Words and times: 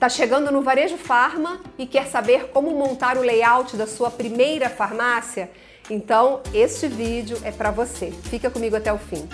Tá 0.00 0.08
chegando 0.08 0.50
no 0.50 0.62
Varejo 0.62 0.96
Farma 0.96 1.60
e 1.76 1.86
quer 1.86 2.06
saber 2.06 2.46
como 2.54 2.70
montar 2.70 3.18
o 3.18 3.20
layout 3.20 3.76
da 3.76 3.86
sua 3.86 4.10
primeira 4.10 4.70
farmácia? 4.70 5.50
Então, 5.90 6.40
este 6.54 6.88
vídeo 6.88 7.36
é 7.44 7.52
para 7.52 7.70
você. 7.70 8.10
Fica 8.10 8.48
comigo 8.50 8.74
até 8.74 8.90
o 8.90 8.96
fim. 8.96 9.28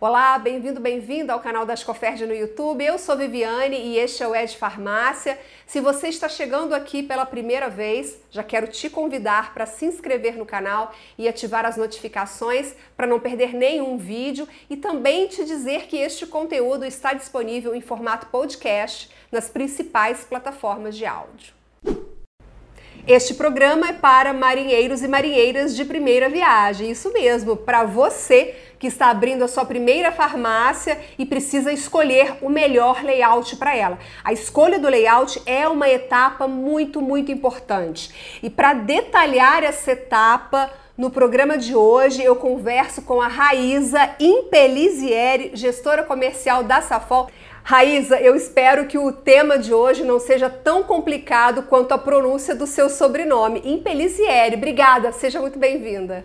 Olá, 0.00 0.38
bem-vindo, 0.38 0.78
bem-vinda 0.78 1.32
ao 1.32 1.40
canal 1.40 1.66
da 1.66 1.72
Ascoferd 1.72 2.24
no 2.24 2.32
YouTube. 2.32 2.84
Eu 2.84 3.00
sou 3.00 3.16
Viviane 3.16 3.74
e 3.74 3.98
este 3.98 4.22
é 4.22 4.28
o 4.28 4.36
Ed 4.36 4.56
Farmácia. 4.56 5.36
Se 5.66 5.80
você 5.80 6.06
está 6.06 6.28
chegando 6.28 6.72
aqui 6.72 7.02
pela 7.02 7.26
primeira 7.26 7.68
vez, 7.68 8.16
já 8.30 8.44
quero 8.44 8.68
te 8.68 8.88
convidar 8.88 9.52
para 9.52 9.66
se 9.66 9.86
inscrever 9.86 10.36
no 10.36 10.46
canal 10.46 10.94
e 11.18 11.26
ativar 11.26 11.66
as 11.66 11.76
notificações 11.76 12.76
para 12.96 13.08
não 13.08 13.18
perder 13.18 13.52
nenhum 13.52 13.98
vídeo 13.98 14.46
e 14.70 14.76
também 14.76 15.26
te 15.26 15.44
dizer 15.44 15.88
que 15.88 15.96
este 15.96 16.28
conteúdo 16.28 16.84
está 16.84 17.12
disponível 17.12 17.74
em 17.74 17.80
formato 17.80 18.28
podcast 18.28 19.10
nas 19.32 19.50
principais 19.50 20.22
plataformas 20.22 20.96
de 20.96 21.06
áudio. 21.06 21.52
Este 23.08 23.32
programa 23.32 23.88
é 23.88 23.92
para 23.94 24.34
marinheiros 24.34 25.02
e 25.02 25.08
marinheiras 25.08 25.74
de 25.74 25.82
primeira 25.82 26.28
viagem, 26.28 26.90
isso 26.90 27.10
mesmo, 27.10 27.56
para 27.56 27.82
você 27.84 28.54
que 28.78 28.86
está 28.86 29.06
abrindo 29.06 29.42
a 29.42 29.48
sua 29.48 29.64
primeira 29.64 30.12
farmácia 30.12 31.00
e 31.18 31.24
precisa 31.24 31.72
escolher 31.72 32.36
o 32.42 32.50
melhor 32.50 33.02
layout 33.02 33.56
para 33.56 33.74
ela. 33.74 33.98
A 34.22 34.30
escolha 34.30 34.78
do 34.78 34.90
layout 34.90 35.40
é 35.46 35.66
uma 35.66 35.88
etapa 35.88 36.46
muito, 36.46 37.00
muito 37.00 37.32
importante. 37.32 38.38
E 38.42 38.50
para 38.50 38.74
detalhar 38.74 39.64
essa 39.64 39.92
etapa, 39.92 40.70
no 40.94 41.10
programa 41.10 41.56
de 41.56 41.74
hoje 41.74 42.22
eu 42.22 42.36
converso 42.36 43.00
com 43.00 43.22
a 43.22 43.28
Raíza 43.28 44.16
Impelizieri, 44.20 45.52
gestora 45.54 46.02
comercial 46.02 46.62
da 46.62 46.82
Safol. 46.82 47.30
Raíza, 47.68 48.18
eu 48.18 48.34
espero 48.34 48.88
que 48.88 48.96
o 48.96 49.12
tema 49.12 49.58
de 49.58 49.74
hoje 49.74 50.02
não 50.02 50.18
seja 50.18 50.48
tão 50.48 50.82
complicado 50.82 51.64
quanto 51.64 51.92
a 51.92 51.98
pronúncia 51.98 52.54
do 52.54 52.66
seu 52.66 52.88
sobrenome. 52.88 53.60
Impelizieri, 53.62 54.56
obrigada, 54.56 55.12
seja 55.12 55.38
muito 55.38 55.58
bem-vinda. 55.58 56.24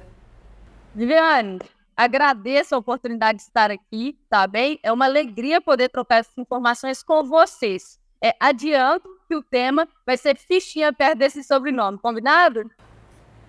Viviane, 0.96 1.60
agradeço 1.98 2.74
a 2.74 2.78
oportunidade 2.78 3.40
de 3.40 3.44
estar 3.44 3.70
aqui, 3.72 4.18
tá 4.30 4.48
bem? 4.48 4.80
É 4.82 4.90
uma 4.90 5.04
alegria 5.04 5.60
poder 5.60 5.90
trocar 5.90 6.20
essas 6.20 6.38
informações 6.38 7.04
com 7.04 7.26
vocês. 7.26 8.00
É, 8.24 8.34
adianto 8.40 9.10
que 9.28 9.36
o 9.36 9.44
tema 9.44 9.86
vai 10.06 10.16
ser 10.16 10.38
fichinha 10.38 10.94
perto 10.94 11.18
desse 11.18 11.44
sobrenome, 11.44 12.00
combinado? 12.00 12.72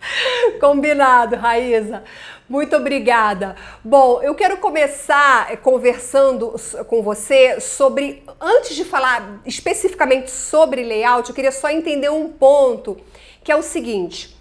Combinado, 0.60 1.36
Raíza. 1.36 2.02
Muito 2.48 2.77
obrigada. 2.77 3.56
Bom, 3.83 4.20
eu 4.22 4.34
quero 4.34 4.58
começar 4.58 5.50
eh, 5.50 5.56
conversando 5.56 6.55
com 6.88 7.02
você 7.02 7.58
sobre, 7.60 8.22
antes 8.41 8.77
de 8.77 8.84
falar 8.84 9.41
especificamente 9.47 10.30
sobre 10.30 10.82
layout, 10.82 11.28
eu 11.28 11.34
queria 11.34 11.52
só 11.52 11.70
entender 11.70 12.10
um 12.10 12.28
ponto, 12.28 12.98
que 13.42 13.50
é 13.50 13.56
o 13.56 13.62
seguinte. 13.62 14.36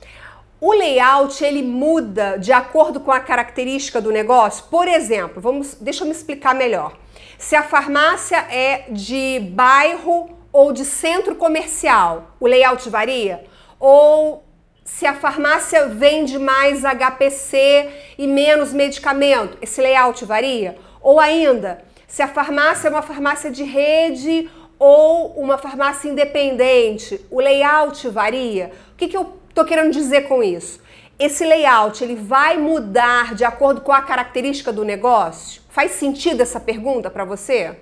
O 0.59 0.73
layout 0.73 1.44
ele 1.44 1.61
muda 1.61 2.38
de 2.38 2.52
acordo 2.52 3.00
com 3.00 3.11
a 3.11 3.19
característica 3.19 4.02
do 4.02 4.11
negócio. 4.11 4.66
Por 4.69 4.88
exemplo, 4.88 5.41
vamos, 5.41 5.75
deixa 5.75 6.03
eu 6.03 6.08
me 6.08 6.14
explicar 6.14 6.53
melhor. 6.56 6.97
Se 7.38 7.56
a 7.56 7.64
farmácia 7.64 8.38
é 8.50 8.86
de 8.89 9.39
bairro 9.52 10.30
ou 10.52 10.72
de 10.72 10.86
centro 10.86 11.36
comercial, 11.36 12.36
o 12.39 12.47
layout 12.47 12.89
varia? 12.89 13.44
Ou 13.80 14.44
se 14.86 15.06
a 15.06 15.14
farmácia 15.14 15.88
vende 15.88 16.38
mais 16.38 16.84
HPC 16.84 17.89
e 18.17 18.28
menos 18.28 18.73
medicamento, 18.73 19.58
esse 19.62 19.81
layout 19.81 20.25
varia? 20.25 20.78
Ou 21.02 21.20
ainda, 21.20 21.84
se 22.08 22.22
a 22.22 22.28
farmácia 22.28 22.88
é 22.88 22.92
uma 22.92 23.02
farmácia 23.02 23.50
de 23.50 23.64
rede 23.64 24.50
ou 24.78 25.34
uma 25.40 25.58
farmácia 25.58 26.09
independente, 26.09 27.25
o 27.31 27.40
layout 27.40 28.08
varia? 28.09 28.72
O 28.94 28.96
que, 28.97 29.07
que 29.07 29.18
eu 29.18 29.40
estou 29.50 29.63
querendo 29.63 29.91
dizer 29.91 30.28
com 30.28 30.44
isso? 30.44 30.81
Esse 31.18 31.46
layout 31.46 32.03
ele 32.03 32.16
vai 32.16 32.57
mudar 32.57 33.36
de 33.36 33.46
acordo 33.46 33.81
com 33.81 33.94
a 33.94 34.02
característica 34.02 34.74
do 34.74 34.84
negócio? 34.84 35.62
Faz 35.69 35.91
sentido 35.91 36.41
essa 36.41 36.59
pergunta 36.59 37.09
para 37.09 37.24
você? 37.24 37.80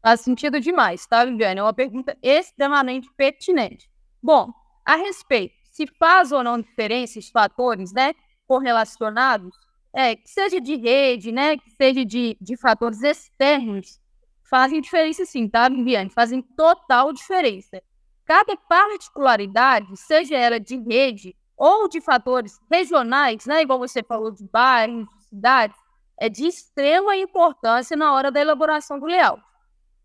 Faz 0.00 0.20
sentido 0.20 0.60
demais, 0.60 1.04
tá, 1.06 1.24
Viviane? 1.24 1.58
É 1.58 1.62
uma 1.62 1.74
pergunta 1.74 2.16
extremamente 2.22 3.08
pertinente. 3.16 3.90
Bom, 4.22 4.48
a 4.84 4.96
respeito 4.96 5.57
se 5.78 5.86
faz 5.96 6.32
ou 6.32 6.42
não 6.42 6.60
diferença 6.60 7.20
os 7.20 7.30
fatores, 7.30 7.92
né, 7.92 8.12
correlacionados, 8.48 9.54
é, 9.92 10.16
que 10.16 10.28
seja 10.28 10.60
de 10.60 10.74
rede, 10.74 11.30
né, 11.30 11.56
que 11.56 11.70
seja 11.70 12.04
de, 12.04 12.36
de 12.40 12.56
fatores 12.56 13.00
externos, 13.04 14.00
fazem 14.42 14.80
diferença 14.80 15.24
sim, 15.24 15.48
tá, 15.48 15.68
Viviane? 15.68 16.10
Fazem 16.10 16.42
total 16.42 17.12
diferença. 17.12 17.80
Cada 18.24 18.56
particularidade, 18.56 19.96
seja 19.96 20.36
ela 20.36 20.58
de 20.58 20.76
rede 20.76 21.36
ou 21.56 21.88
de 21.88 22.00
fatores 22.00 22.58
regionais, 22.68 23.46
né, 23.46 23.62
igual 23.62 23.78
você 23.78 24.02
falou 24.02 24.32
de 24.32 24.44
bairros, 24.48 25.06
de 25.16 25.24
cidades, 25.26 25.76
é 26.18 26.28
de 26.28 26.44
extrema 26.44 27.16
importância 27.16 27.96
na 27.96 28.12
hora 28.12 28.32
da 28.32 28.40
elaboração 28.40 28.98
do 28.98 29.06
layout. 29.06 29.42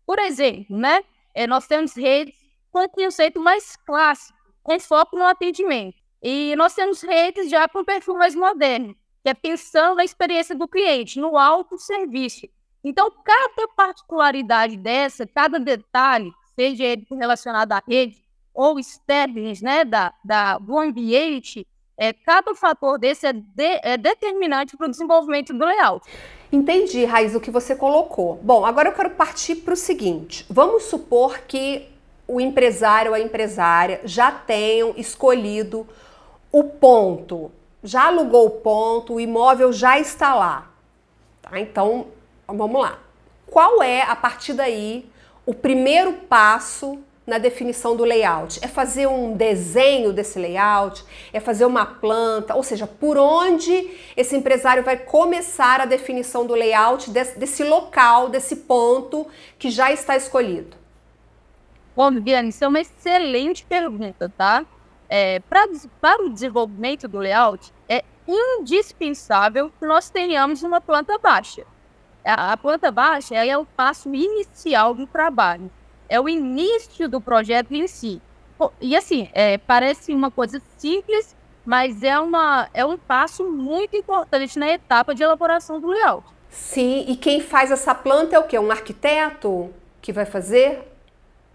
Por 0.06 0.20
exemplo, 0.20 0.76
né, 0.76 1.02
é, 1.34 1.48
nós 1.48 1.66
temos 1.66 1.96
redes 1.96 2.36
com 2.70 2.84
o 2.84 2.88
conceito 2.88 3.40
mais 3.40 3.74
clássico, 3.74 4.43
com 4.64 4.80
foco 4.80 5.16
no 5.16 5.24
atendimento. 5.24 5.96
E 6.20 6.56
nós 6.56 6.74
temos 6.74 7.02
redes 7.02 7.50
já 7.50 7.68
com 7.68 7.84
perfil 7.84 8.14
mais 8.14 8.34
moderno, 8.34 8.96
que 9.22 9.28
é 9.28 9.34
pensando 9.34 9.96
na 9.96 10.04
experiência 10.04 10.54
do 10.54 10.66
cliente, 10.66 11.20
no 11.20 11.36
auto-serviço. 11.36 12.48
Então, 12.82 13.10
cada 13.22 13.68
particularidade 13.76 14.76
dessa, 14.76 15.26
cada 15.26 15.60
detalhe, 15.60 16.32
seja 16.56 16.82
ele 16.84 17.06
relacionado 17.10 17.72
à 17.72 17.82
rede 17.86 18.22
ou 18.54 18.78
externos 18.78 19.60
né, 19.60 19.84
da, 19.84 20.12
da, 20.24 20.58
do 20.58 20.78
ambiente, 20.78 21.66
é, 21.96 22.12
cada 22.12 22.54
fator 22.54 22.98
desse 22.98 23.26
é, 23.26 23.32
de, 23.32 23.80
é 23.82 23.96
determinante 23.96 24.76
para 24.76 24.86
o 24.86 24.90
desenvolvimento 24.90 25.52
do 25.52 25.64
layout. 25.64 26.06
Entendi, 26.50 27.04
Raiz, 27.04 27.34
o 27.34 27.40
que 27.40 27.50
você 27.50 27.74
colocou. 27.74 28.36
Bom, 28.42 28.64
agora 28.64 28.88
eu 28.88 28.94
quero 28.94 29.10
partir 29.10 29.56
para 29.56 29.74
o 29.74 29.76
seguinte. 29.76 30.46
Vamos 30.48 30.84
supor 30.84 31.40
que 31.40 31.88
o 32.26 32.40
empresário 32.40 33.10
ou 33.10 33.14
a 33.14 33.20
empresária 33.20 34.00
já 34.04 34.30
tenham 34.30 34.94
escolhido 34.96 35.86
o 36.50 36.64
ponto, 36.64 37.50
já 37.82 38.06
alugou 38.06 38.46
o 38.46 38.50
ponto, 38.50 39.14
o 39.14 39.20
imóvel 39.20 39.72
já 39.72 39.98
está 39.98 40.34
lá. 40.34 40.70
Tá? 41.42 41.60
Então, 41.60 42.06
vamos 42.46 42.80
lá. 42.80 42.98
Qual 43.46 43.82
é, 43.82 44.02
a 44.02 44.16
partir 44.16 44.54
daí, 44.54 45.08
o 45.44 45.52
primeiro 45.52 46.12
passo 46.12 46.98
na 47.26 47.38
definição 47.38 47.94
do 47.94 48.04
layout? 48.04 48.58
É 48.62 48.68
fazer 48.68 49.06
um 49.06 49.36
desenho 49.36 50.12
desse 50.12 50.38
layout? 50.38 51.04
É 51.32 51.40
fazer 51.40 51.66
uma 51.66 51.84
planta? 51.84 52.54
Ou 52.54 52.62
seja, 52.62 52.86
por 52.86 53.18
onde 53.18 53.90
esse 54.16 54.34
empresário 54.34 54.82
vai 54.82 54.96
começar 54.96 55.80
a 55.80 55.86
definição 55.86 56.46
do 56.46 56.54
layout 56.54 57.10
desse, 57.10 57.38
desse 57.38 57.62
local, 57.64 58.28
desse 58.28 58.56
ponto 58.56 59.26
que 59.58 59.70
já 59.70 59.92
está 59.92 60.16
escolhido? 60.16 60.83
Bom, 61.96 62.10
Viviane, 62.10 62.48
isso 62.48 62.64
é 62.64 62.68
uma 62.68 62.80
excelente 62.80 63.64
pergunta, 63.64 64.32
tá? 64.36 64.64
É, 65.08 65.38
pra, 65.40 65.64
para 66.00 66.24
o 66.24 66.28
desenvolvimento 66.28 67.06
do 67.06 67.18
layout, 67.18 67.72
é 67.88 68.02
indispensável 68.26 69.70
que 69.78 69.86
nós 69.86 70.10
tenhamos 70.10 70.62
uma 70.64 70.80
planta 70.80 71.16
baixa. 71.18 71.64
A, 72.24 72.52
a 72.52 72.56
planta 72.56 72.90
baixa 72.90 73.36
é 73.36 73.56
o 73.56 73.64
passo 73.64 74.12
inicial 74.12 74.92
do 74.92 75.06
trabalho, 75.06 75.70
é 76.08 76.20
o 76.20 76.28
início 76.28 77.08
do 77.08 77.20
projeto 77.20 77.72
em 77.72 77.86
si. 77.86 78.20
E 78.80 78.96
assim, 78.96 79.28
é, 79.32 79.58
parece 79.58 80.12
uma 80.12 80.30
coisa 80.30 80.60
simples, 80.76 81.36
mas 81.64 82.02
é, 82.02 82.18
uma, 82.18 82.68
é 82.74 82.84
um 82.84 82.98
passo 82.98 83.44
muito 83.44 83.96
importante 83.96 84.58
na 84.58 84.68
etapa 84.68 85.14
de 85.14 85.22
elaboração 85.22 85.80
do 85.80 85.88
layout. 85.88 86.26
Sim, 86.48 87.04
e 87.06 87.16
quem 87.16 87.40
faz 87.40 87.70
essa 87.70 87.94
planta 87.94 88.36
é 88.36 88.38
o 88.38 88.44
quê? 88.44 88.58
Um 88.58 88.70
arquiteto 88.70 89.72
que 90.00 90.12
vai 90.12 90.24
fazer? 90.24 90.93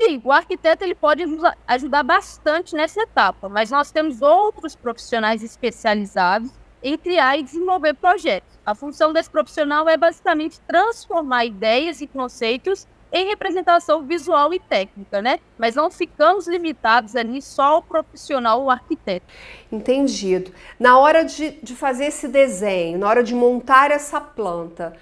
Sim, 0.01 0.21
o 0.23 0.31
arquiteto 0.31 0.83
ele 0.83 0.95
pode 0.95 1.25
nos 1.25 1.41
ajudar 1.67 2.03
bastante 2.03 2.73
nessa 2.73 3.01
etapa, 3.01 3.49
mas 3.49 3.69
nós 3.69 3.91
temos 3.91 4.21
outros 4.21 4.73
profissionais 4.73 5.43
especializados 5.43 6.51
em 6.81 6.97
criar 6.97 7.37
e 7.37 7.43
desenvolver 7.43 7.93
projetos. 7.95 8.57
A 8.65 8.73
função 8.73 9.11
desse 9.11 9.29
profissional 9.29 9.89
é 9.89 9.97
basicamente 9.97 10.61
transformar 10.61 11.43
ideias 11.43 11.99
e 11.99 12.07
conceitos 12.07 12.87
em 13.11 13.27
representação 13.27 14.03
visual 14.05 14.53
e 14.53 14.59
técnica, 14.59 15.21
né? 15.21 15.39
Mas 15.57 15.75
não 15.75 15.89
ficamos 15.89 16.47
limitados 16.47 17.15
ali 17.15 17.41
só 17.41 17.63
ao 17.63 17.81
profissional, 17.81 18.63
o 18.63 18.69
arquiteto. 18.69 19.25
Entendido. 19.71 20.51
Na 20.79 20.97
hora 20.97 21.23
de, 21.23 21.51
de 21.61 21.75
fazer 21.75 22.05
esse 22.05 22.27
desenho, 22.27 22.99
na 22.99 23.09
hora 23.09 23.23
de 23.23 23.33
montar 23.33 23.91
essa 23.91 24.21
planta, 24.21 24.93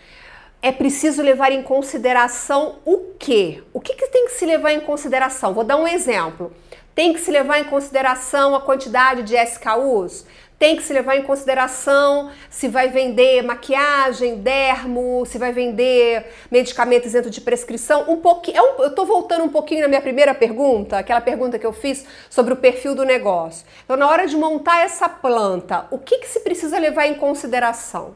é 0.68 0.72
preciso 0.74 1.22
levar 1.22 1.54
em 1.54 1.64
consideração 1.64 2.80
o 2.84 3.14
quê? 3.18 3.64
O 3.74 3.80
que, 3.80 3.94
que 3.94 4.08
tem 4.08 4.26
que 4.26 4.34
se 4.34 4.46
levar 4.46 4.74
em 4.74 4.82
consideração? 4.82 5.54
Vou 5.54 5.64
dar 5.64 5.78
um 5.78 5.88
exemplo. 5.88 6.52
Tem 6.94 7.14
que 7.14 7.22
se 7.22 7.32
levar 7.32 7.60
em 7.60 7.64
consideração 7.64 8.54
a 8.54 8.60
quantidade 8.60 9.24
de 9.24 9.36
SKUs? 9.38 10.26
tem 10.60 10.76
que 10.76 10.82
se 10.82 10.92
levar 10.92 11.16
em 11.16 11.22
consideração 11.22 12.32
se 12.50 12.68
vai 12.68 12.90
vender 12.90 13.44
maquiagem, 13.44 14.38
dermo, 14.38 15.24
se 15.24 15.38
vai 15.38 15.52
vender 15.52 16.26
medicamento 16.50 17.06
isento 17.06 17.30
de 17.30 17.40
prescrição. 17.42 18.06
Um 18.08 18.18
pouquinho, 18.18 18.58
eu, 18.58 18.86
eu 18.86 18.96
tô 18.96 19.06
voltando 19.06 19.44
um 19.44 19.50
pouquinho 19.50 19.84
na 19.84 19.88
minha 19.88 20.02
primeira 20.02 20.34
pergunta, 20.34 20.98
aquela 20.98 21.22
pergunta 21.22 21.60
que 21.60 21.66
eu 21.66 21.72
fiz 21.72 22.04
sobre 22.28 22.54
o 22.54 22.58
perfil 22.58 22.96
do 22.96 23.06
negócio. 23.06 23.68
Então, 23.86 23.96
na 23.96 24.10
hora 24.10 24.26
de 24.26 24.36
montar 24.36 24.84
essa 24.84 25.08
planta, 25.08 25.86
o 25.92 26.00
que, 26.00 26.18
que 26.18 26.28
se 26.28 26.40
precisa 26.40 26.80
levar 26.80 27.06
em 27.06 27.14
consideração? 27.14 28.16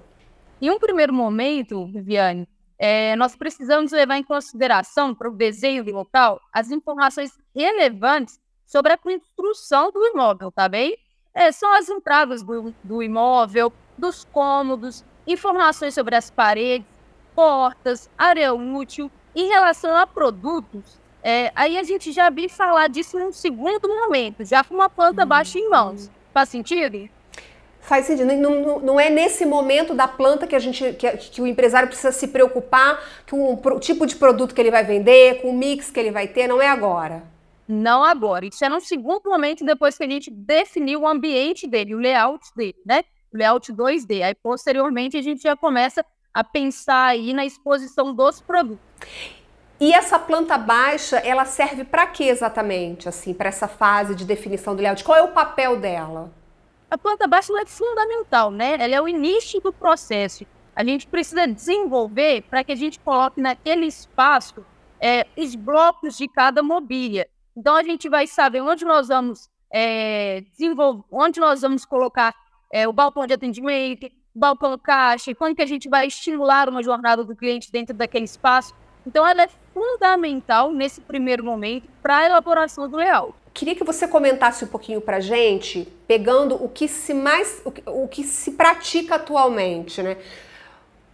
Em 0.61 0.69
um 0.69 0.79
primeiro 0.79 1.13
momento, 1.13 1.87
Viviane, 1.87 2.47
é, 2.77 3.15
nós 3.15 3.35
precisamos 3.35 3.91
levar 3.91 4.17
em 4.17 4.23
consideração 4.23 5.13
para 5.13 5.29
o 5.29 5.35
desenho 5.35 5.83
do 5.83 5.91
local 5.91 6.39
as 6.53 6.69
informações 6.71 7.31
relevantes 7.55 8.39
sobre 8.65 8.93
a 8.93 8.97
construção 8.97 9.91
do 9.91 10.05
imóvel, 10.05 10.51
tá 10.51 10.69
bem? 10.69 10.95
é, 11.33 11.51
são 11.51 11.73
as 11.73 11.89
entradas 11.89 12.43
do, 12.43 12.73
do 12.83 13.01
imóvel, 13.01 13.71
dos 13.97 14.25
cômodos, 14.25 15.03
informações 15.25 15.93
sobre 15.93 16.15
as 16.15 16.29
paredes, 16.29 16.87
portas, 17.33 18.09
área 18.17 18.53
útil. 18.53 19.09
Em 19.33 19.47
relação 19.47 19.95
a 19.95 20.05
produtos, 20.05 20.99
é, 21.23 21.51
aí 21.55 21.77
a 21.77 21.83
gente 21.83 22.11
já 22.11 22.29
vi 22.29 22.49
falar 22.49 22.89
disso 22.89 23.17
num 23.17 23.31
segundo 23.31 23.87
momento, 23.87 24.43
já 24.43 24.63
com 24.63 24.75
uma 24.75 24.89
planta 24.89 25.25
baixa 25.25 25.57
em 25.57 25.69
mãos. 25.69 26.11
Faz 26.33 26.49
sentido? 26.49 27.09
Faz 27.81 28.05
sentido. 28.05 28.31
Não, 28.33 28.79
não, 28.79 28.99
é 28.99 29.09
nesse 29.09 29.45
momento 29.45 29.93
da 29.93 30.07
planta 30.07 30.45
que 30.45 30.55
a 30.55 30.59
gente 30.59 30.93
que, 30.93 31.11
que 31.17 31.41
o 31.41 31.47
empresário 31.47 31.87
precisa 31.87 32.11
se 32.11 32.27
preocupar 32.27 33.03
com 33.29 33.53
o 33.53 33.79
tipo 33.79 34.05
de 34.05 34.15
produto 34.15 34.53
que 34.53 34.61
ele 34.61 34.71
vai 34.71 34.83
vender, 34.83 35.41
com 35.41 35.49
o 35.49 35.53
mix 35.53 35.89
que 35.89 35.99
ele 35.99 36.11
vai 36.11 36.27
ter, 36.27 36.47
não 36.47 36.61
é 36.61 36.67
agora. 36.67 37.23
Não 37.67 38.03
agora. 38.03 38.45
Isso 38.45 38.63
é 38.63 38.69
no 38.69 38.79
segundo 38.79 39.29
momento, 39.29 39.65
depois 39.65 39.97
que 39.97 40.03
a 40.03 40.09
gente 40.09 40.29
definiu 40.29 41.01
o 41.01 41.07
ambiente 41.07 41.67
dele, 41.67 41.95
o 41.95 41.99
layout 41.99 42.45
dele, 42.55 42.75
né? 42.85 43.03
O 43.33 43.37
layout 43.37 43.73
2D. 43.73 44.21
Aí, 44.23 44.35
posteriormente, 44.35 45.17
a 45.17 45.21
gente 45.21 45.41
já 45.41 45.55
começa 45.55 46.05
a 46.33 46.43
pensar 46.43 47.07
aí 47.07 47.33
na 47.33 47.45
exposição 47.45 48.13
dos 48.13 48.39
produtos. 48.39 48.85
E 49.79 49.93
essa 49.93 50.19
planta 50.19 50.57
baixa, 50.57 51.17
ela 51.17 51.45
serve 51.45 51.83
para 51.83 52.05
quê 52.05 52.25
exatamente, 52.25 53.09
assim, 53.09 53.33
para 53.33 53.49
essa 53.49 53.67
fase 53.67 54.13
de 54.13 54.23
definição 54.23 54.75
do 54.75 54.81
layout? 54.81 55.03
Qual 55.03 55.17
é 55.17 55.23
o 55.23 55.29
papel 55.29 55.77
dela? 55.77 56.31
A 56.91 56.97
planta 56.97 57.25
baixa 57.25 57.53
é 57.57 57.65
fundamental, 57.65 58.51
né? 58.51 58.73
Ela 58.77 58.95
é 58.95 59.01
o 59.01 59.07
início 59.07 59.61
do 59.61 59.71
processo. 59.71 60.45
A 60.75 60.83
gente 60.83 61.07
precisa 61.07 61.47
desenvolver 61.47 62.41
para 62.49 62.65
que 62.65 62.73
a 62.73 62.75
gente 62.75 62.99
coloque 62.99 63.39
naquele 63.39 63.85
espaço 63.85 64.65
é, 64.99 65.25
os 65.37 65.55
blocos 65.55 66.17
de 66.17 66.27
cada 66.27 66.61
mobília. 66.61 67.29
Então 67.55 67.77
a 67.77 67.83
gente 67.83 68.09
vai 68.09 68.27
saber 68.27 68.59
onde 68.59 68.83
nós 68.83 69.07
vamos 69.07 69.49
é, 69.71 70.43
desenvolver, 70.51 71.05
onde 71.09 71.39
nós 71.39 71.61
vamos 71.61 71.85
colocar 71.85 72.35
é, 72.69 72.85
o 72.85 72.91
balcão 72.91 73.25
de 73.25 73.35
atendimento, 73.35 74.07
o 74.35 74.39
balcão 74.39 74.77
caixa, 74.77 75.33
quando 75.33 75.55
que 75.55 75.61
a 75.61 75.65
gente 75.65 75.87
vai 75.87 76.07
estimular 76.07 76.67
uma 76.67 76.83
jornada 76.83 77.23
do 77.23 77.37
cliente 77.37 77.71
dentro 77.71 77.95
daquele 77.95 78.25
espaço. 78.25 78.75
Então 79.07 79.25
ela 79.25 79.43
é 79.43 79.49
fundamental 79.73 80.73
nesse 80.73 80.99
primeiro 80.99 81.41
momento 81.41 81.87
para 82.01 82.17
a 82.17 82.25
elaboração 82.25 82.89
do 82.89 82.97
layout. 82.97 83.40
Queria 83.53 83.75
que 83.75 83.83
você 83.83 84.07
comentasse 84.07 84.63
um 84.63 84.67
pouquinho 84.67 85.01
para 85.01 85.19
gente, 85.19 85.87
pegando 86.07 86.55
o 86.55 86.69
que 86.69 86.87
se 86.87 87.13
mais, 87.13 87.61
o 87.65 87.71
que, 87.71 87.83
o 87.85 88.07
que 88.07 88.23
se 88.23 88.51
pratica 88.51 89.15
atualmente, 89.15 90.01
né? 90.01 90.17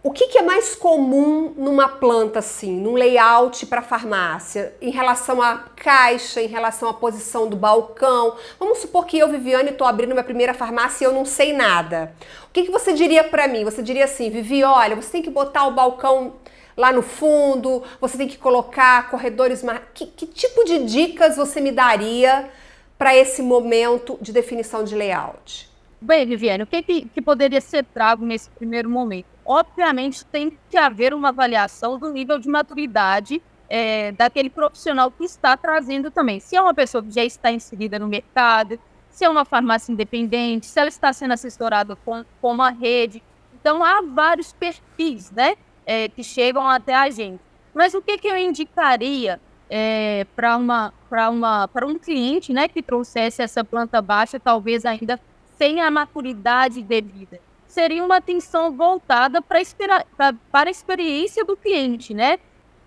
O 0.00 0.12
que, 0.12 0.28
que, 0.28 0.38
é 0.38 0.42
mais 0.42 0.76
comum 0.76 1.52
numa 1.56 1.88
planta 1.88 2.38
assim, 2.38 2.70
num 2.80 2.94
layout 2.94 3.66
para 3.66 3.82
farmácia, 3.82 4.72
em 4.80 4.90
relação 4.90 5.42
à 5.42 5.64
caixa, 5.74 6.40
em 6.40 6.46
relação 6.46 6.88
à 6.88 6.94
posição 6.94 7.48
do 7.48 7.56
balcão? 7.56 8.36
Vamos 8.60 8.78
supor 8.78 9.06
que 9.06 9.18
eu, 9.18 9.28
Viviane, 9.28 9.70
estou 9.70 9.86
abrindo 9.86 10.12
minha 10.12 10.22
primeira 10.22 10.54
farmácia 10.54 11.04
e 11.04 11.06
eu 11.06 11.12
não 11.12 11.24
sei 11.24 11.52
nada. 11.52 12.14
O 12.48 12.52
que, 12.52 12.62
que 12.62 12.70
você 12.70 12.92
diria 12.92 13.24
para 13.24 13.48
mim? 13.48 13.64
Você 13.64 13.82
diria 13.82 14.04
assim, 14.04 14.30
Vivi, 14.30 14.62
olha, 14.62 14.94
você 14.94 15.10
tem 15.10 15.22
que 15.22 15.30
botar 15.30 15.66
o 15.66 15.72
balcão 15.72 16.34
lá 16.78 16.90
no 16.92 17.02
fundo, 17.02 17.82
você 18.00 18.16
tem 18.16 18.26
que 18.26 18.38
colocar 18.38 19.10
corredores. 19.10 19.62
Que, 19.92 20.06
que 20.06 20.26
tipo 20.26 20.64
de 20.64 20.84
dicas 20.86 21.36
você 21.36 21.60
me 21.60 21.72
daria 21.72 22.48
para 22.96 23.14
esse 23.14 23.42
momento 23.42 24.16
de 24.22 24.32
definição 24.32 24.82
de 24.82 24.94
layout? 24.94 25.68
Bem, 26.00 26.24
Viviane, 26.24 26.62
o 26.62 26.66
que, 26.66 26.82
que, 26.82 27.02
que 27.08 27.20
poderia 27.20 27.60
ser 27.60 27.84
trago 27.84 28.24
nesse 28.24 28.48
primeiro 28.50 28.88
momento? 28.88 29.38
obviamente 29.48 30.26
tem 30.26 30.56
que 30.68 30.76
haver 30.76 31.14
uma 31.14 31.30
avaliação 31.30 31.98
do 31.98 32.12
nível 32.12 32.38
de 32.38 32.46
maturidade 32.50 33.42
é, 33.66 34.12
daquele 34.12 34.50
profissional 34.50 35.10
que 35.10 35.24
está 35.24 35.56
trazendo 35.56 36.10
também. 36.10 36.38
Se 36.38 36.54
é 36.54 36.60
uma 36.60 36.74
pessoa 36.74 37.02
que 37.02 37.10
já 37.10 37.24
está 37.24 37.50
inserida 37.50 37.98
no 37.98 38.06
mercado, 38.06 38.78
se 39.08 39.24
é 39.24 39.28
uma 39.28 39.46
farmácia 39.46 39.90
independente, 39.90 40.66
se 40.66 40.78
ela 40.78 40.90
está 40.90 41.14
sendo 41.14 41.32
assessorada 41.32 41.96
com, 41.96 42.22
com 42.42 42.52
uma 42.52 42.68
rede. 42.68 43.22
Então, 43.58 43.82
há 43.82 44.02
vários 44.02 44.52
perfis 44.52 45.30
né, 45.30 45.56
é, 45.88 46.08
que 46.08 46.22
chegam 46.22 46.68
até 46.68 46.94
a 46.94 47.08
gente. 47.08 47.40
Mas 47.74 47.94
o 47.94 48.02
que, 48.02 48.18
que 48.18 48.28
eu 48.28 48.36
indicaria 48.36 49.40
é, 49.70 50.26
para 50.36 50.56
uma, 50.58 50.92
uma, 51.30 51.70
um 51.86 51.98
cliente 51.98 52.52
né, 52.52 52.68
que 52.68 52.82
trouxesse 52.82 53.40
essa 53.40 53.64
planta 53.64 54.02
baixa, 54.02 54.38
talvez 54.38 54.84
ainda 54.84 55.18
sem 55.56 55.80
a 55.80 55.90
maturidade 55.90 56.82
devida? 56.82 57.40
seria 57.68 58.02
uma 58.02 58.16
atenção 58.16 58.72
voltada 58.72 59.42
para 59.42 59.58
a 59.58 60.70
experiência 60.70 61.44
do 61.44 61.56
cliente, 61.56 62.14
né? 62.14 62.38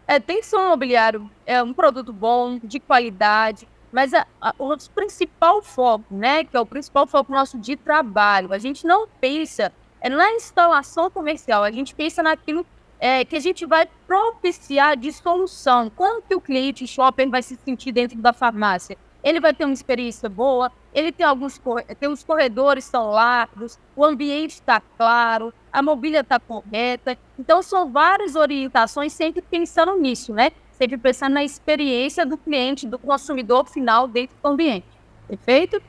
É, 0.08 0.20
um 0.58 0.66
imobiliário, 0.66 1.30
é 1.46 1.62
um 1.64 1.72
produto 1.72 2.12
bom, 2.12 2.60
de 2.62 2.80
qualidade, 2.80 3.68
mas 3.92 4.14
a, 4.14 4.26
a, 4.42 4.54
o 4.58 4.76
principal 4.94 5.62
foco, 5.62 6.06
né, 6.10 6.44
que 6.44 6.58
é 6.58 6.60
o 6.60 6.66
principal 6.66 7.06
foco 7.08 7.32
nosso 7.32 7.58
de 7.58 7.78
trabalho, 7.78 8.52
a 8.52 8.58
gente 8.58 8.86
não 8.86 9.08
pensa 9.08 9.72
é 10.02 10.10
na 10.10 10.32
instalação 10.32 11.12
comercial, 11.12 11.64
a 11.64 11.72
gente 11.72 11.94
pensa 11.94 12.24
naquilo 12.24 12.66
é, 13.02 13.26
que 13.26 13.36
a 13.36 13.40
gente 13.42 13.66
vai 13.66 13.86
propiciar 14.08 14.96
de 14.96 15.12
solução. 15.12 15.90
Quando 15.90 16.24
que 16.24 16.36
o 16.36 16.40
cliente 16.40 16.88
shopper 16.88 17.30
vai 17.30 17.42
se 17.42 17.58
sentir 17.66 17.92
dentro 17.92 18.18
da 18.18 18.32
farmácia? 18.32 18.98
ele 19.24 19.40
vai 19.40 19.54
ter 19.54 19.66
uma 19.66 19.74
experiência 19.74 20.28
boa, 20.28 20.72
ele 20.94 21.12
tem 21.12 21.26
alguns 21.26 21.60
tem 22.00 22.10
os 22.10 22.24
corredores 22.24 22.86
são 22.86 23.12
largos, 23.12 23.80
o 23.96 24.04
ambiente 24.04 24.52
está 24.52 24.82
claro, 24.98 25.54
a 25.72 25.82
mobília 25.82 26.22
está 26.22 26.40
correta. 26.40 27.18
Então 27.38 27.62
são 27.62 27.92
várias 27.92 28.36
orientações 28.36 29.14
sempre 29.14 29.42
pensando 29.42 29.98
nisso, 29.98 30.34
né? 30.34 30.52
Sempre 30.72 30.98
pensando 30.98 31.34
na 31.34 31.44
experiência 31.44 32.26
do 32.26 32.38
cliente, 32.38 32.88
do 32.88 32.98
consumidor 32.98 33.68
final 33.68 34.08
dentro 34.08 34.36
do 34.42 34.48
ambiente. 34.48 34.88
Perfeito? 35.28 35.82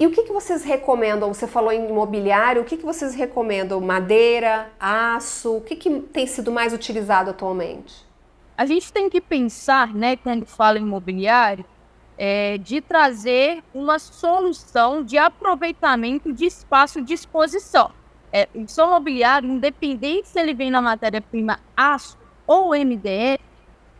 E 0.00 0.06
o 0.06 0.12
que, 0.12 0.22
que 0.22 0.32
vocês 0.32 0.62
recomendam? 0.62 1.34
Você 1.34 1.48
falou 1.48 1.72
em 1.72 1.88
imobiliário, 1.88 2.62
o 2.62 2.64
que, 2.64 2.76
que 2.76 2.84
vocês 2.84 3.16
recomendam? 3.16 3.80
Madeira, 3.80 4.70
aço? 4.78 5.56
O 5.56 5.60
que, 5.60 5.74
que 5.74 5.90
tem 6.00 6.24
sido 6.24 6.52
mais 6.52 6.72
utilizado 6.72 7.30
atualmente? 7.30 8.06
A 8.56 8.64
gente 8.64 8.92
tem 8.92 9.10
que 9.10 9.20
pensar, 9.20 9.92
né, 9.92 10.16
quando 10.16 10.46
fala 10.46 10.78
em 10.78 10.82
imobiliário, 10.82 11.64
é, 12.16 12.58
de 12.58 12.80
trazer 12.80 13.62
uma 13.74 13.98
solução 13.98 15.02
de 15.02 15.18
aproveitamento 15.18 16.32
de 16.32 16.46
espaço 16.46 17.02
de 17.02 17.14
exposição. 17.14 17.90
É, 18.32 18.48
o 18.54 18.68
som 18.68 18.90
mobiliário, 18.90 19.50
independente 19.50 20.28
se 20.28 20.38
ele 20.38 20.54
vem 20.54 20.70
na 20.70 20.82
matéria-prima 20.82 21.58
aço 21.76 22.16
ou 22.46 22.70
MDF, 22.70 23.42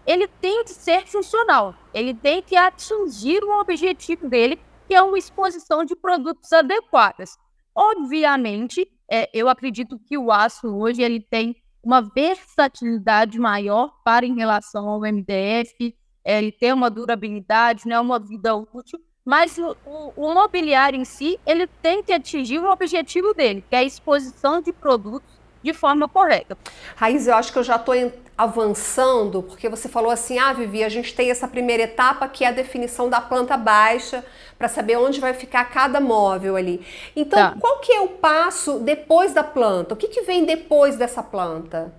ele 0.07 0.29
tem 0.41 0.65
que 0.65 0.71
ser 0.71 1.07
funcional, 1.07 1.75
ele 1.93 2.15
tem 2.15 2.41
que 2.41 2.57
atingir 2.57 3.43
o 3.45 3.61
objetivo 3.61 4.29
dele, 4.29 4.59
que 4.89 4.95
é 4.95 5.03
uma 5.03 5.19
exposição 5.19 5.85
de 5.85 5.95
produtos 5.95 6.51
adequadas. 6.51 7.37
Obviamente, 7.75 8.91
é, 9.09 9.29
eu 9.35 9.49
acredito 9.49 9.99
que 9.99 10.17
o 10.17 10.33
aço 10.33 10.67
hoje 10.67 11.03
ele 11.03 11.21
tem 11.21 11.55
uma 11.85 12.01
versatilidade 12.01 13.39
maior 13.39 13.93
para 14.03 14.27
em 14.27 14.35
relação 14.35 14.89
ao 14.89 15.01
MDF, 15.01 15.95
ele 16.25 16.51
tem 16.51 16.73
uma 16.73 16.91
durabilidade, 16.91 17.87
né, 17.87 18.01
uma 18.01 18.19
vida 18.19 18.55
útil, 18.57 18.99
mas 19.25 19.59
o, 19.59 19.77
o, 19.85 20.13
o, 20.17 20.35
mobiliário 20.35 20.99
em 20.99 21.05
si, 21.05 21.39
ele 21.47 21.67
tem 21.67 22.03
que 22.03 22.13
atingir 22.13 22.59
o 22.59 22.71
objetivo 22.71 23.35
dele, 23.35 23.63
que 23.69 23.77
é 23.77 23.81
a 23.81 23.85
exposição 23.85 24.61
de 24.61 24.73
produtos 24.73 25.39
de 25.63 25.73
forma 25.75 26.09
correta. 26.09 26.57
Raiz, 26.97 27.27
eu 27.27 27.35
acho 27.35 27.53
que 27.53 27.59
eu 27.59 27.63
já 27.63 27.77
estou 27.77 27.95
avançando, 28.37 29.43
porque 29.43 29.69
você 29.69 29.89
falou 29.89 30.11
assim, 30.11 30.39
ah, 30.39 30.53
Vivi, 30.53 30.85
a 30.85 30.89
gente 30.89 31.15
tem 31.15 31.31
essa 31.31 31.49
primeira 31.49 31.83
etapa 31.83 32.29
que 32.29 32.45
é 32.45 32.49
a 32.49 32.53
definição 32.53 33.11
da 33.11 33.21
planta 33.21 33.57
baixa, 33.57 34.25
para 34.59 34.69
saber 34.69 34.97
onde 34.97 35.21
vai 35.21 35.33
ficar 35.33 35.65
cada 35.67 36.01
móvel 36.01 36.57
ali. 36.57 36.85
Então, 37.15 37.39
tá. 37.39 37.57
qual 37.61 37.79
que 37.79 37.93
é 37.93 38.01
o 38.01 38.09
passo 38.09 38.81
depois 38.81 39.33
da 39.33 39.45
planta? 39.45 39.95
O 39.95 39.97
que, 39.97 40.09
que 40.09 40.23
vem 40.23 40.45
depois 40.45 40.97
dessa 40.97 41.23
planta? 41.23 41.95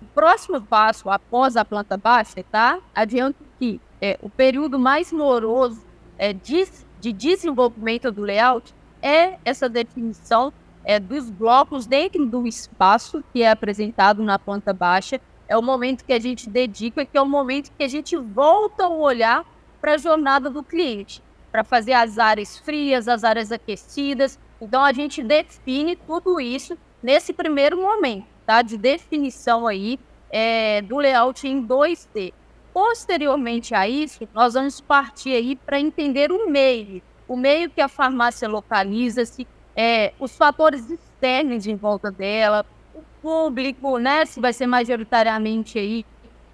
O 0.00 0.06
próximo 0.06 0.60
passo, 0.60 1.10
após 1.10 1.56
a 1.56 1.64
planta 1.64 1.96
baixa, 1.96 2.42
tá? 2.50 2.78
Adianto 2.94 3.44
que 3.58 3.80
é, 4.00 4.18
o 4.22 4.30
período 4.30 4.78
mais 4.78 5.12
moroso 5.12 5.84
é, 6.18 6.32
de, 6.32 6.66
de 7.00 7.12
desenvolvimento 7.12 8.10
do 8.10 8.22
layout 8.22 8.74
é 9.02 9.38
essa 9.44 9.68
definição 9.68 10.52
é, 10.84 10.98
dos 10.98 11.28
blocos 11.30 11.86
dentro 11.86 12.24
do 12.26 12.46
espaço 12.46 13.22
que 13.32 13.42
é 13.42 13.50
apresentado 13.50 14.22
na 14.22 14.38
planta 14.38 14.72
baixa. 14.72 15.20
É 15.46 15.56
o 15.56 15.62
momento 15.62 16.04
que 16.04 16.12
a 16.12 16.18
gente 16.18 16.48
dedica, 16.48 17.04
que 17.04 17.16
é 17.16 17.20
o 17.20 17.26
momento 17.26 17.70
que 17.76 17.84
a 17.84 17.88
gente 17.88 18.16
volta 18.16 18.88
o 18.88 19.00
olhar 19.00 19.44
para 19.80 19.94
a 19.94 19.98
jornada 19.98 20.48
do 20.48 20.62
cliente, 20.62 21.22
para 21.54 21.62
fazer 21.62 21.92
as 21.92 22.18
áreas 22.18 22.58
frias, 22.58 23.06
as 23.06 23.22
áreas 23.22 23.52
aquecidas, 23.52 24.40
Então 24.60 24.82
a 24.82 24.92
gente 24.92 25.22
define 25.22 25.94
tudo 25.94 26.40
isso 26.40 26.76
nesse 27.00 27.32
primeiro 27.32 27.80
momento, 27.80 28.26
tá? 28.44 28.60
De 28.60 28.76
definição 28.76 29.64
aí 29.68 30.00
é, 30.32 30.82
do 30.82 30.96
layout 30.98 31.46
em 31.46 31.64
2D. 31.64 32.32
Posteriormente 32.72 33.72
a 33.72 33.88
isso, 33.88 34.28
nós 34.34 34.54
vamos 34.54 34.80
partir 34.80 35.30
aí 35.30 35.54
para 35.54 35.78
entender 35.78 36.32
o 36.32 36.50
meio, 36.50 37.00
o 37.28 37.36
meio 37.36 37.70
que 37.70 37.80
a 37.80 37.86
farmácia 37.86 38.48
localiza-se, 38.48 39.46
é, 39.76 40.12
os 40.18 40.36
fatores 40.36 40.90
externos 40.90 41.68
em 41.68 41.76
volta 41.76 42.10
dela, 42.10 42.66
o 42.92 43.00
público, 43.22 43.98
né? 43.98 44.24
Se 44.24 44.40
vai 44.40 44.52
ser 44.52 44.66
majoritariamente 44.66 45.78
aí 45.78 46.04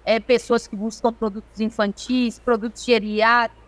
é, 0.05 0.19
pessoas 0.19 0.67
que 0.67 0.75
buscam 0.75 1.11
produtos 1.11 1.59
infantis, 1.59 2.37
produtos 2.37 2.85
geriátricos, 2.85 3.60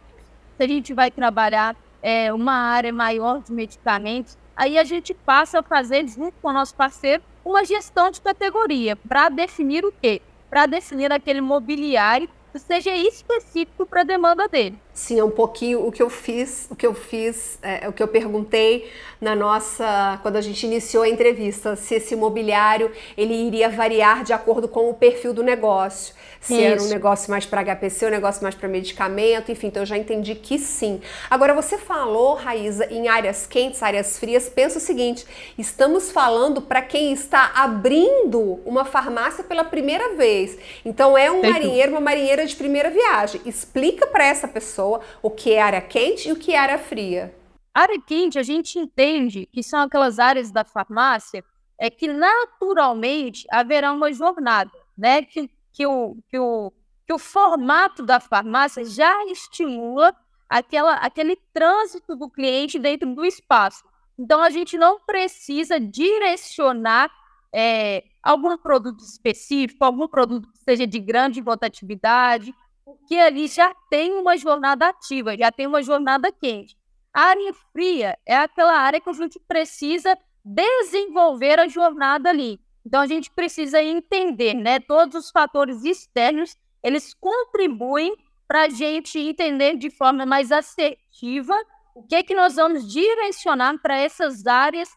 a 0.63 0.67
gente 0.67 0.93
vai 0.93 1.11
trabalhar 1.11 1.75
é, 2.01 2.33
uma 2.33 2.53
área 2.53 2.91
maior 2.91 3.41
de 3.41 3.51
medicamentos, 3.51 4.37
aí 4.55 4.77
a 4.77 4.83
gente 4.83 5.13
passa 5.13 5.59
a 5.59 5.63
fazer, 5.63 6.07
junto 6.07 6.33
com 6.41 6.49
o 6.49 6.53
nosso 6.53 6.75
parceiro, 6.75 7.23
uma 7.43 7.65
gestão 7.65 8.09
de 8.09 8.21
categoria 8.21 8.95
para 8.95 9.29
definir 9.29 9.85
o 9.85 9.93
quê? 10.01 10.21
Para 10.49 10.65
definir 10.65 11.11
aquele 11.11 11.41
mobiliário 11.41 12.29
que 12.51 12.59
seja 12.59 12.95
específico 12.95 13.83
para 13.83 14.01
a 14.01 14.03
demanda 14.03 14.47
dele. 14.47 14.77
Sim, 14.93 15.19
é 15.19 15.23
um 15.23 15.31
pouquinho 15.31 15.87
o 15.87 15.91
que 15.91 16.03
eu 16.03 16.09
fiz, 16.09 16.67
o 16.69 16.75
que 16.75 16.85
eu 16.85 16.93
fiz, 16.93 17.57
é, 17.63 17.89
o 17.89 17.91
que 17.91 18.03
eu 18.03 18.07
perguntei 18.07 18.91
na 19.19 19.35
nossa, 19.35 20.19
quando 20.21 20.35
a 20.35 20.41
gente 20.41 20.63
iniciou 20.63 21.03
a 21.03 21.09
entrevista, 21.09 21.75
se 21.75 21.95
esse 21.95 22.15
mobiliário 22.15 22.91
ele 23.17 23.33
iria 23.33 23.69
variar 23.69 24.23
de 24.23 24.33
acordo 24.33 24.67
com 24.67 24.87
o 24.87 24.93
perfil 24.93 25.33
do 25.33 25.41
negócio 25.41 26.13
se 26.43 26.55
Isso. 26.55 26.61
era 26.61 26.83
um 26.83 26.87
negócio 26.87 27.31
mais 27.31 27.45
para 27.45 27.63
HPC, 27.63 28.07
um 28.07 28.09
negócio 28.09 28.43
mais 28.43 28.53
para 28.53 28.67
medicamento, 28.67 29.49
enfim, 29.49 29.67
então 29.67 29.83
eu 29.83 29.87
já 29.87 29.97
entendi 29.97 30.35
que 30.35 30.59
sim. 30.59 31.01
Agora 31.29 31.53
você 31.53 31.77
falou, 31.77 32.35
Raíza, 32.35 32.85
em 32.91 33.07
áreas 33.07 33.47
quentes, 33.47 33.81
áreas 33.81 34.19
frias, 34.19 34.49
pensa 34.49 34.77
o 34.77 34.81
seguinte, 34.81 35.25
estamos 35.57 36.11
falando 36.11 36.61
para 36.61 36.81
quem 36.81 37.13
está 37.13 37.53
abrindo 37.55 38.59
uma 38.65 38.83
farmácia 38.83 39.41
pela 39.41 39.63
primeira 39.63 40.15
vez. 40.15 40.57
Então 40.83 41.17
é 41.17 41.31
um 41.31 41.49
marinheiro, 41.49 41.93
uma 41.93 42.01
marinheira 42.01 42.45
de 42.45 42.57
primeira 42.57 42.89
viagem. 42.89 43.39
Explica 43.45 44.05
para 44.05 44.25
essa 44.25 44.47
pessoa 44.47 44.99
o 45.21 45.29
que 45.29 45.53
é 45.53 45.61
área 45.61 45.81
quente 45.81 46.27
e 46.27 46.33
o 46.33 46.35
que 46.35 46.53
é 46.53 46.59
área 46.59 46.77
fria. 46.77 47.33
Área 47.73 47.99
quente, 48.05 48.37
a 48.37 48.43
gente 48.43 48.77
entende 48.77 49.47
que 49.49 49.63
são 49.63 49.79
aquelas 49.79 50.19
áreas 50.19 50.51
da 50.51 50.65
farmácia 50.65 51.41
é 51.79 51.89
que 51.89 52.07
naturalmente 52.07 53.45
haverá 53.49 53.93
uma 53.93 54.11
jornada, 54.11 54.71
né? 54.97 55.21
Que 55.21 55.49
que 55.73 55.85
o, 55.85 56.15
que 56.29 56.39
o, 56.39 56.71
que 57.05 57.13
o 57.13 57.19
formato 57.19 58.05
da 58.05 58.19
farmácia 58.19 58.85
já 58.85 59.25
estimula 59.25 60.15
aquela, 60.47 60.93
aquele 60.95 61.35
trânsito 61.51 62.15
do 62.15 62.29
cliente 62.29 62.79
dentro 62.79 63.13
do 63.13 63.25
espaço. 63.25 63.83
Então, 64.17 64.41
a 64.41 64.49
gente 64.49 64.77
não 64.77 64.99
precisa 64.99 65.79
direcionar 65.79 67.11
é, 67.51 68.03
algum 68.21 68.55
produto 68.57 69.03
específico, 69.03 69.83
algum 69.83 70.07
produto 70.07 70.47
que 70.51 70.59
seja 70.59 70.85
de 70.85 70.99
grande 70.99 71.41
rotatividade, 71.41 72.53
porque 72.85 73.15
ali 73.15 73.47
já 73.47 73.73
tem 73.89 74.13
uma 74.13 74.37
jornada 74.37 74.89
ativa, 74.89 75.35
já 75.35 75.51
tem 75.51 75.65
uma 75.65 75.81
jornada 75.81 76.31
quente. 76.31 76.77
A 77.11 77.21
área 77.21 77.53
fria 77.71 78.17
é 78.25 78.35
aquela 78.35 78.77
área 78.77 79.01
que 79.01 79.09
a 79.09 79.13
gente 79.13 79.39
precisa 79.47 80.17
desenvolver 80.43 81.59
a 81.59 81.67
jornada 81.67 82.29
ali. 82.29 82.59
Então 82.85 83.01
a 83.01 83.07
gente 83.07 83.31
precisa 83.31 83.81
entender, 83.81 84.53
né? 84.53 84.79
Todos 84.79 85.25
os 85.25 85.31
fatores 85.31 85.83
externos 85.83 86.55
eles 86.83 87.13
contribuem 87.13 88.15
para 88.47 88.63
a 88.63 88.69
gente 88.69 89.17
entender 89.17 89.77
de 89.77 89.89
forma 89.89 90.25
mais 90.25 90.51
assertiva 90.51 91.55
o 91.95 92.03
que 92.03 92.15
é 92.15 92.23
que 92.23 92.35
nós 92.35 92.55
vamos 92.55 92.91
direcionar 92.91 93.77
para 93.81 93.97
essas 93.97 94.45
áreas 94.45 94.89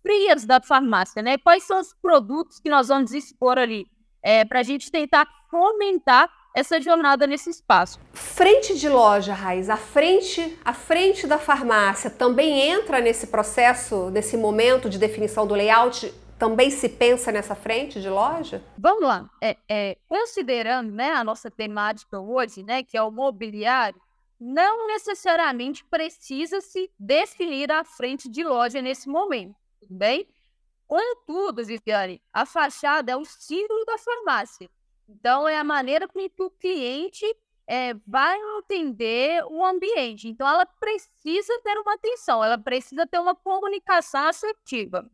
frias 0.00 0.44
da 0.44 0.60
farmácia, 0.60 1.22
né? 1.22 1.36
Quais 1.38 1.64
são 1.64 1.80
os 1.80 1.92
produtos 1.94 2.60
que 2.60 2.68
nós 2.68 2.88
vamos 2.88 3.12
expor 3.12 3.58
ali, 3.58 3.86
é, 4.22 4.44
para 4.44 4.60
a 4.60 4.62
gente 4.62 4.90
tentar 4.90 5.26
fomentar 5.50 6.30
essa 6.54 6.80
jornada 6.80 7.26
nesse 7.26 7.50
espaço. 7.50 7.98
Frente 8.12 8.78
de 8.78 8.88
loja, 8.88 9.34
Raiz, 9.34 9.68
a 9.68 9.76
frente, 9.76 10.56
a 10.64 10.72
frente 10.72 11.26
da 11.26 11.36
farmácia 11.36 12.08
também 12.08 12.60
entra 12.60 13.00
nesse 13.00 13.26
processo, 13.26 14.08
nesse 14.10 14.36
momento 14.36 14.88
de 14.88 14.96
definição 14.96 15.46
do 15.46 15.54
layout 15.54 16.14
também 16.44 16.70
se 16.70 16.90
pensa 16.90 17.32
nessa 17.32 17.54
frente 17.54 18.02
de 18.02 18.10
loja? 18.10 18.62
Vamos 18.76 19.02
lá. 19.02 19.30
É, 19.40 19.56
é, 19.66 19.96
considerando 20.06 20.92
né, 20.92 21.10
a 21.12 21.24
nossa 21.24 21.50
temática 21.50 22.20
hoje, 22.20 22.62
né, 22.62 22.82
que 22.82 22.98
é 22.98 23.02
o 23.02 23.10
mobiliário, 23.10 23.98
não 24.38 24.86
necessariamente 24.86 25.82
precisa 25.86 26.60
se 26.60 26.90
definir 26.98 27.72
a 27.72 27.82
frente 27.82 28.28
de 28.28 28.44
loja 28.44 28.82
nesse 28.82 29.08
momento, 29.08 29.56
tudo 29.80 29.94
bem? 29.94 30.28
Contudo, 30.86 31.64
Viviane, 31.64 32.20
a 32.30 32.44
fachada 32.44 33.10
é 33.10 33.16
o 33.16 33.24
símbolo 33.24 33.82
da 33.86 33.96
farmácia. 33.96 34.68
Então, 35.08 35.48
é 35.48 35.56
a 35.56 35.64
maneira 35.64 36.06
com 36.06 36.28
que 36.28 36.42
o 36.42 36.50
cliente 36.50 37.24
é, 37.66 37.94
vai 38.06 38.38
entender 38.58 39.42
o 39.46 39.64
ambiente. 39.64 40.28
Então, 40.28 40.46
ela 40.46 40.66
precisa 40.66 41.58
ter 41.62 41.78
uma 41.78 41.94
atenção, 41.94 42.44
ela 42.44 42.58
precisa 42.58 43.06
ter 43.06 43.18
uma 43.18 43.34
comunicação 43.34 44.28
assertiva. 44.28 45.10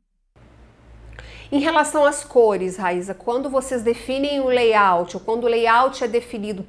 Em 1.52 1.59
relação 1.59 2.04
às 2.04 2.23
cores, 2.23 2.76
Raíza, 2.76 3.12
quando 3.12 3.50
vocês 3.50 3.83
definem 3.83 4.38
o 4.40 4.47
layout, 4.47 5.16
ou 5.16 5.21
quando 5.21 5.45
o 5.45 5.49
layout 5.49 6.04
é 6.04 6.07
definido, 6.07 6.64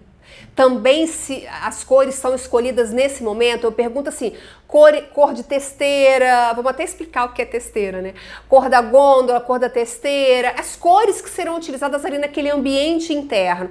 também 0.56 1.06
se 1.06 1.48
as 1.62 1.84
cores 1.84 2.16
são 2.16 2.34
escolhidas 2.34 2.92
nesse 2.92 3.22
momento, 3.24 3.66
eu 3.66 3.72
pergunto 3.72 4.10
assim, 4.10 4.36
cor, 4.68 4.92
cor 5.14 5.34
de 5.34 5.44
testeira, 5.44 6.52
vamos 6.54 6.72
até 6.72 6.84
explicar 6.84 7.26
o 7.26 7.34
que 7.34 7.44
é 7.44 7.46
testeira, 7.46 8.02
né? 8.02 8.16
Cor 8.50 8.70
da 8.70 8.82
gôndola, 8.82 9.40
cor 9.40 9.60
da 9.60 9.70
testeira, 9.70 10.56
as 10.58 10.76
cores 10.76 11.22
que 11.22 11.30
serão 11.30 11.58
utilizadas 11.58 12.04
ali 12.04 12.18
naquele 12.18 12.50
ambiente 12.50 13.14
interno. 13.14 13.70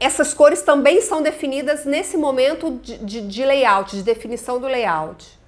Essas 0.00 0.34
cores 0.34 0.62
também 0.62 1.00
são 1.00 1.22
definidas 1.22 1.84
nesse 1.84 2.16
momento 2.16 2.80
de, 2.82 2.98
de, 2.98 3.20
de 3.20 3.44
layout, 3.44 3.94
de 3.94 4.02
definição 4.02 4.58
do 4.58 4.66
layout. 4.66 5.38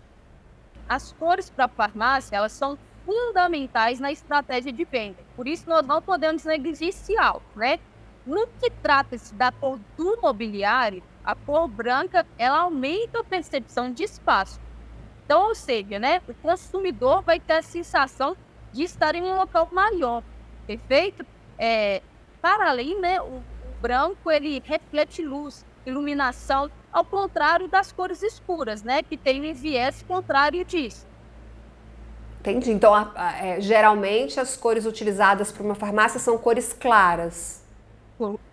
As 0.89 1.11
cores 1.13 1.51
para 1.51 1.65
a 1.65 1.69
farmácia, 1.69 2.37
elas 2.37 2.53
são 2.53 2.79
fundamentais 3.05 4.01
na 4.01 4.11
estratégia 4.11 4.73
de 4.73 4.85
venda. 4.85 5.19
Por 5.37 5.47
isso, 5.47 5.69
nós 5.69 5.87
não 5.87 6.01
podemos 6.01 6.45
negligenciar, 6.45 7.37
né? 7.55 7.79
No 8.27 8.47
que 8.47 8.71
trata-se 8.71 9.35
da 9.35 9.53
cor 9.53 9.79
do 9.97 10.19
mobiliário, 10.23 11.03
a 11.23 11.35
cor 11.35 11.69
branca 11.69 12.27
ela 12.39 12.61
aumenta 12.61 13.21
a 13.21 13.25
percepção 13.25 13.93
de 13.93 14.03
espaço. 14.05 14.61
Então, 15.25 15.49
ou 15.49 15.55
seja, 15.55 15.99
né, 15.99 16.21
o 16.29 16.35
consumidor 16.35 17.23
vai 17.23 17.41
ter 17.41 17.55
a 17.55 17.63
sensação 17.63 18.37
de 18.73 18.83
estar 18.83 19.15
em 19.15 19.23
um 19.23 19.37
local 19.37 19.69
maior, 19.73 20.23
perfeito? 20.67 21.25
É, 21.59 22.03
para 22.43 22.69
além, 22.69 23.01
né, 23.01 23.21
o, 23.21 23.37
o 23.37 23.43
branco 23.81 24.31
ele 24.31 24.63
reflete 24.65 25.23
luz, 25.23 25.65
iluminação, 25.87 26.71
ao 26.93 27.05
contrário 27.05 27.69
das 27.69 27.93
cores 27.93 28.23
escuras, 28.23 28.83
né, 28.83 29.03
que 29.03 29.17
tem 29.17 29.51
um 29.51 29.55
viés 29.55 30.03
contrário 30.03 30.65
disso. 30.65 31.07
Entendi. 32.45 32.73
Então, 32.73 32.95
a, 32.95 33.11
a, 33.15 33.47
é, 33.47 33.61
geralmente 33.61 34.39
as 34.39 34.55
cores 34.55 34.85
utilizadas 34.85 35.51
para 35.51 35.63
uma 35.63 35.75
farmácia 35.75 36.21
são 36.21 36.37
cores 36.37 36.75
claras 36.79 37.64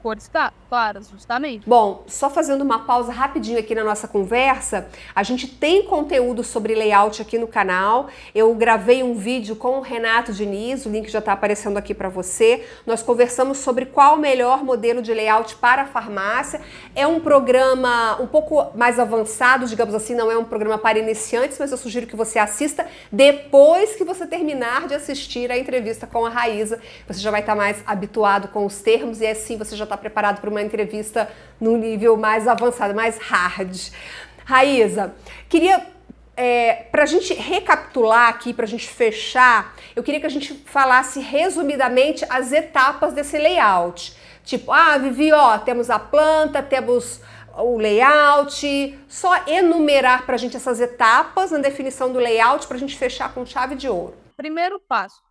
cores 0.01 0.29
claras, 0.67 1.09
justamente. 1.09 1.67
Bom, 1.67 2.03
só 2.07 2.29
fazendo 2.29 2.61
uma 2.61 2.79
pausa 2.79 3.11
rapidinho 3.11 3.59
aqui 3.59 3.75
na 3.75 3.83
nossa 3.83 4.07
conversa, 4.07 4.87
a 5.13 5.21
gente 5.21 5.47
tem 5.47 5.83
conteúdo 5.83 6.43
sobre 6.43 6.73
layout 6.73 7.21
aqui 7.21 7.37
no 7.37 7.47
canal. 7.47 8.07
Eu 8.33 8.53
gravei 8.55 9.03
um 9.03 9.13
vídeo 9.13 9.55
com 9.55 9.77
o 9.77 9.81
Renato 9.81 10.33
Diniz, 10.33 10.85
o 10.85 10.89
link 10.89 11.09
já 11.09 11.19
está 11.19 11.33
aparecendo 11.33 11.77
aqui 11.77 11.93
para 11.93 12.09
você. 12.09 12.65
Nós 12.85 13.03
conversamos 13.03 13.59
sobre 13.59 13.85
qual 13.85 14.15
o 14.15 14.19
melhor 14.19 14.63
modelo 14.63 15.01
de 15.01 15.13
layout 15.13 15.55
para 15.57 15.83
a 15.83 15.85
farmácia. 15.85 16.61
É 16.95 17.05
um 17.05 17.19
programa 17.19 18.19
um 18.19 18.27
pouco 18.27 18.75
mais 18.75 18.99
avançado, 18.99 19.67
digamos 19.67 19.93
assim, 19.93 20.15
não 20.15 20.31
é 20.31 20.37
um 20.37 20.45
programa 20.45 20.77
para 20.77 20.97
iniciantes, 20.97 21.59
mas 21.59 21.71
eu 21.71 21.77
sugiro 21.77 22.07
que 22.07 22.15
você 22.15 22.39
assista 22.39 22.87
depois 23.11 23.95
que 23.95 24.03
você 24.03 24.25
terminar 24.25 24.87
de 24.87 24.95
assistir 24.95 25.51
a 25.51 25.57
entrevista 25.57 26.07
com 26.07 26.25
a 26.25 26.29
Raíza. 26.29 26.79
Você 27.07 27.19
já 27.19 27.29
vai 27.29 27.41
estar 27.41 27.55
mais 27.55 27.83
habituado 27.85 28.47
com 28.47 28.65
os 28.65 28.81
termos 28.81 29.21
e 29.21 29.27
assim 29.27 29.50
assim 29.51 29.57
você 29.57 29.75
já 29.75 29.83
está 29.83 29.97
preparado 29.97 30.39
para 30.39 30.49
uma 30.49 30.61
entrevista 30.61 31.29
no 31.59 31.77
nível 31.77 32.15
mais 32.17 32.47
avançado, 32.47 32.93
mais 32.95 33.17
hard. 33.17 33.91
Raíza, 34.45 35.13
queria 35.49 35.85
é, 36.35 36.87
para 36.91 37.03
a 37.03 37.05
gente 37.05 37.33
recapitular 37.33 38.29
aqui, 38.29 38.53
para 38.53 38.65
a 38.65 38.67
gente 38.67 38.87
fechar, 38.87 39.75
eu 39.95 40.03
queria 40.03 40.19
que 40.19 40.25
a 40.25 40.29
gente 40.29 40.53
falasse 40.53 41.19
resumidamente 41.19 42.25
as 42.29 42.51
etapas 42.51 43.13
desse 43.13 43.37
layout. 43.37 44.15
Tipo, 44.43 44.71
ah, 44.71 44.97
Vivi, 44.97 45.31
ó, 45.31 45.59
temos 45.59 45.89
a 45.89 45.99
planta, 45.99 46.63
temos 46.63 47.21
o 47.55 47.77
layout, 47.77 48.97
só 49.07 49.45
enumerar 49.45 50.25
para 50.25 50.35
a 50.35 50.37
gente 50.37 50.55
essas 50.55 50.79
etapas 50.79 51.51
na 51.51 51.59
definição 51.59 52.11
do 52.11 52.17
layout 52.17 52.65
para 52.65 52.77
a 52.77 52.79
gente 52.79 52.97
fechar 52.97 53.33
com 53.33 53.45
chave 53.45 53.75
de 53.75 53.87
ouro. 53.87 54.15
Primeiro 54.35 54.79
passo, 54.79 55.21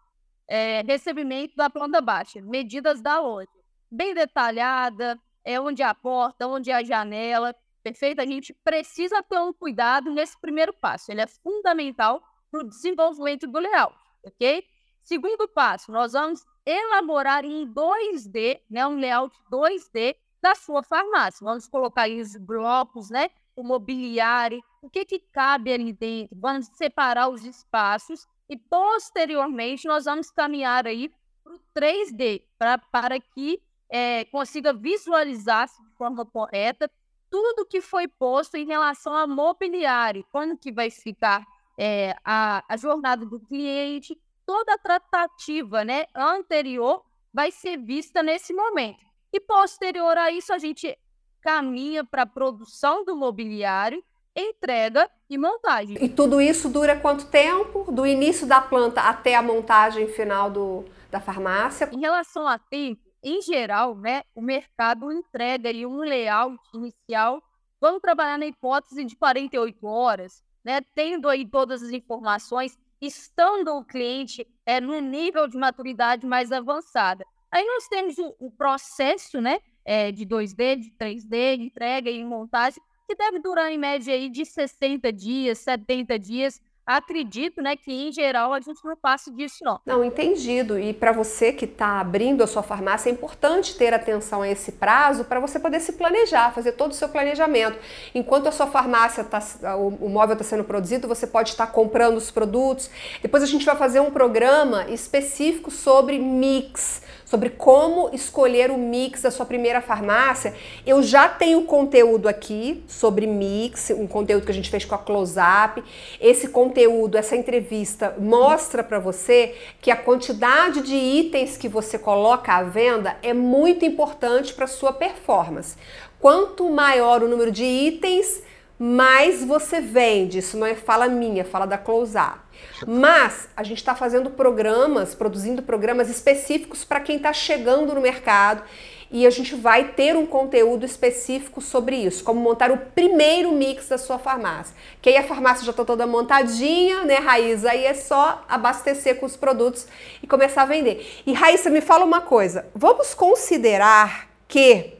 é, 0.46 0.82
recebimento 0.86 1.56
da 1.56 1.68
planta 1.68 2.00
baixa, 2.00 2.40
medidas 2.40 3.00
da 3.00 3.18
loja 3.18 3.59
bem 3.90 4.14
detalhada, 4.14 5.18
é 5.44 5.60
onde 5.60 5.82
é 5.82 5.86
a 5.86 5.94
porta, 5.94 6.46
onde 6.46 6.70
é 6.70 6.74
a 6.74 6.84
janela, 6.84 7.54
perfeito? 7.82 8.20
A 8.20 8.26
gente 8.26 8.52
precisa 8.64 9.22
ter 9.22 9.38
um 9.38 9.52
cuidado 9.52 10.10
nesse 10.10 10.38
primeiro 10.40 10.72
passo. 10.72 11.10
Ele 11.10 11.22
é 11.22 11.26
fundamental 11.26 12.22
para 12.50 12.60
o 12.60 12.68
desenvolvimento 12.68 13.46
do 13.46 13.58
layout, 13.58 13.96
ok? 14.24 14.64
Segundo 15.02 15.48
passo, 15.48 15.90
nós 15.90 16.12
vamos 16.12 16.44
elaborar 16.64 17.44
em 17.44 17.66
2D, 17.66 18.60
né, 18.70 18.86
um 18.86 18.96
layout 18.96 19.36
2D 19.50 20.14
da 20.42 20.54
sua 20.54 20.82
farmácia. 20.82 21.44
Vamos 21.44 21.66
colocar 21.66 22.02
aí 22.02 22.20
os 22.20 22.36
blocos, 22.36 23.10
né, 23.10 23.30
o 23.56 23.62
mobiliário, 23.62 24.62
o 24.82 24.88
que, 24.88 25.04
que 25.04 25.18
cabe 25.18 25.72
ali 25.72 25.92
dentro, 25.92 26.36
vamos 26.38 26.66
separar 26.74 27.28
os 27.28 27.44
espaços 27.44 28.26
e 28.48 28.56
posteriormente 28.56 29.86
nós 29.86 30.04
vamos 30.04 30.30
caminhar 30.30 30.86
aí 30.86 31.10
para 31.42 31.54
o 31.54 31.60
3D, 31.76 32.42
pra, 32.58 32.78
para 32.78 33.20
que 33.20 33.62
é, 33.90 34.24
consiga 34.26 34.72
visualizar 34.72 35.66
de 35.66 35.96
forma 35.96 36.24
correta 36.24 36.90
tudo 37.30 37.66
que 37.66 37.80
foi 37.80 38.08
posto 38.08 38.56
em 38.56 38.66
relação 38.66 39.14
a 39.14 39.26
mobiliário, 39.26 40.26
quando 40.32 40.56
que 40.56 40.72
vai 40.72 40.90
ficar 40.90 41.46
é, 41.78 42.16
a, 42.24 42.64
a 42.68 42.76
jornada 42.76 43.24
do 43.24 43.38
cliente, 43.38 44.20
toda 44.44 44.74
a 44.74 44.78
tratativa 44.78 45.84
né, 45.84 46.06
anterior 46.14 47.02
vai 47.32 47.52
ser 47.52 47.78
vista 47.78 48.22
nesse 48.22 48.52
momento. 48.52 49.04
E 49.32 49.38
posterior 49.38 50.18
a 50.18 50.32
isso, 50.32 50.52
a 50.52 50.58
gente 50.58 50.98
caminha 51.40 52.04
para 52.04 52.22
a 52.22 52.26
produção 52.26 53.04
do 53.04 53.16
mobiliário, 53.16 54.02
entrega 54.34 55.08
e 55.28 55.38
montagem. 55.38 55.96
E 56.02 56.08
tudo 56.08 56.40
isso 56.40 56.68
dura 56.68 56.98
quanto 56.98 57.26
tempo? 57.26 57.90
Do 57.92 58.04
início 58.04 58.46
da 58.46 58.60
planta 58.60 59.02
até 59.02 59.36
a 59.36 59.42
montagem 59.42 60.08
final 60.08 60.50
do, 60.50 60.84
da 61.10 61.20
farmácia? 61.20 61.88
Em 61.92 62.00
relação 62.00 62.46
a 62.46 62.58
tempo, 62.58 63.09
em 63.22 63.42
geral, 63.42 63.94
né, 63.96 64.22
o 64.34 64.40
mercado 64.40 65.12
entrega 65.12 65.68
ali 65.68 65.84
um 65.84 65.98
layout 65.98 66.62
inicial. 66.74 67.42
Vamos 67.80 68.00
trabalhar 68.00 68.38
na 68.38 68.46
hipótese 68.46 69.04
de 69.04 69.16
48 69.16 69.86
horas, 69.86 70.42
né, 70.64 70.80
tendo 70.94 71.28
aí 71.28 71.46
todas 71.46 71.82
as 71.82 71.90
informações, 71.90 72.78
estando 73.00 73.74
o 73.74 73.84
cliente 73.84 74.46
é, 74.66 74.80
no 74.80 74.98
nível 75.00 75.46
de 75.46 75.56
maturidade 75.56 76.26
mais 76.26 76.52
avançada. 76.52 77.24
Aí 77.50 77.64
nós 77.66 77.88
temos 77.88 78.18
o, 78.18 78.34
o 78.38 78.50
processo 78.50 79.40
né, 79.40 79.60
é, 79.84 80.12
de 80.12 80.24
2D, 80.26 80.76
de 80.76 80.90
3D, 80.92 81.56
de 81.56 81.64
entrega 81.64 82.10
e 82.10 82.24
montagem, 82.24 82.82
que 83.06 83.14
deve 83.14 83.40
durar 83.40 83.72
em 83.72 83.78
média 83.78 84.14
aí 84.14 84.28
de 84.28 84.44
60 84.44 85.12
dias, 85.12 85.58
70 85.58 86.18
dias, 86.18 86.60
acredito, 86.96 87.62
né, 87.62 87.76
que 87.76 87.92
em 87.92 88.12
geral 88.12 88.52
a 88.52 88.60
gente 88.60 88.80
não 88.84 88.96
passa 88.96 89.30
disso 89.30 89.58
não. 89.62 89.80
Não, 89.84 90.04
entendido. 90.04 90.78
E 90.78 90.92
para 90.92 91.12
você 91.12 91.52
que 91.52 91.64
está 91.64 92.00
abrindo 92.00 92.42
a 92.42 92.46
sua 92.46 92.62
farmácia, 92.62 93.08
é 93.08 93.12
importante 93.12 93.76
ter 93.76 93.94
atenção 93.94 94.42
a 94.42 94.48
esse 94.48 94.72
prazo 94.72 95.24
para 95.24 95.40
você 95.40 95.58
poder 95.58 95.80
se 95.80 95.92
planejar, 95.92 96.52
fazer 96.52 96.72
todo 96.72 96.92
o 96.92 96.94
seu 96.94 97.08
planejamento. 97.08 97.78
Enquanto 98.14 98.48
a 98.48 98.52
sua 98.52 98.66
farmácia 98.66 99.24
tá, 99.24 99.40
o, 99.76 99.88
o 100.06 100.08
móvel 100.08 100.34
está 100.34 100.44
sendo 100.44 100.64
produzido, 100.64 101.08
você 101.08 101.26
pode 101.26 101.50
estar 101.50 101.66
tá 101.66 101.72
comprando 101.72 102.16
os 102.16 102.30
produtos. 102.30 102.90
Depois 103.22 103.42
a 103.42 103.46
gente 103.46 103.64
vai 103.64 103.76
fazer 103.76 104.00
um 104.00 104.10
programa 104.10 104.88
específico 104.88 105.70
sobre 105.70 106.18
mix 106.18 107.02
sobre 107.30 107.50
como 107.50 108.10
escolher 108.12 108.72
o 108.72 108.76
mix 108.76 109.22
da 109.22 109.30
sua 109.30 109.46
primeira 109.46 109.80
farmácia. 109.80 110.52
Eu 110.84 111.00
já 111.00 111.28
tenho 111.28 111.62
conteúdo 111.62 112.28
aqui 112.28 112.82
sobre 112.88 113.24
mix, 113.24 113.90
um 113.90 114.08
conteúdo 114.08 114.44
que 114.44 114.50
a 114.50 114.54
gente 114.54 114.68
fez 114.68 114.84
com 114.84 114.96
a 114.96 114.98
Close 114.98 115.38
Up. 115.38 115.80
Esse 116.20 116.48
conteúdo, 116.48 117.16
essa 117.16 117.36
entrevista 117.36 118.16
mostra 118.18 118.82
para 118.82 118.98
você 118.98 119.54
que 119.80 119.92
a 119.92 119.96
quantidade 119.96 120.82
de 120.82 120.96
itens 120.96 121.56
que 121.56 121.68
você 121.68 122.00
coloca 122.00 122.52
à 122.52 122.64
venda 122.64 123.16
é 123.22 123.32
muito 123.32 123.84
importante 123.84 124.52
para 124.52 124.66
sua 124.66 124.92
performance. 124.92 125.76
Quanto 126.18 126.68
maior 126.68 127.22
o 127.22 127.28
número 127.28 127.52
de 127.52 127.64
itens, 127.64 128.42
mais 128.82 129.44
você 129.44 129.78
vende. 129.78 130.38
Isso 130.38 130.56
não 130.56 130.66
é 130.66 130.74
fala 130.74 131.06
minha, 131.06 131.44
fala 131.44 131.66
da 131.66 131.76
Close 131.76 132.16
Up. 132.16 132.38
Mas 132.86 133.46
a 133.54 133.62
gente 133.62 133.76
está 133.76 133.94
fazendo 133.94 134.30
programas, 134.30 135.14
produzindo 135.14 135.62
programas 135.62 136.08
específicos 136.08 136.82
para 136.82 136.98
quem 136.98 137.16
está 137.16 137.30
chegando 137.30 137.94
no 137.94 138.00
mercado 138.00 138.62
e 139.10 139.26
a 139.26 139.30
gente 139.30 139.54
vai 139.54 139.88
ter 139.88 140.16
um 140.16 140.24
conteúdo 140.24 140.86
específico 140.86 141.60
sobre 141.60 141.96
isso, 141.96 142.24
como 142.24 142.40
montar 142.40 142.70
o 142.70 142.78
primeiro 142.78 143.52
mix 143.52 143.88
da 143.88 143.98
sua 143.98 144.18
farmácia. 144.18 144.74
Que 145.02 145.10
aí 145.10 145.16
a 145.18 145.24
farmácia 145.24 145.64
já 145.64 145.72
está 145.72 145.84
toda 145.84 146.06
montadinha, 146.06 147.04
né, 147.04 147.16
Raíssa? 147.16 147.70
Aí 147.70 147.84
é 147.84 147.92
só 147.92 148.44
abastecer 148.48 149.16
com 149.16 149.26
os 149.26 149.36
produtos 149.36 149.86
e 150.22 150.26
começar 150.26 150.62
a 150.62 150.66
vender. 150.66 151.22
E 151.26 151.34
Raíssa, 151.34 151.68
me 151.68 151.82
fala 151.82 152.04
uma 152.04 152.20
coisa: 152.22 152.66
vamos 152.74 153.12
considerar 153.12 154.28
que 154.46 154.99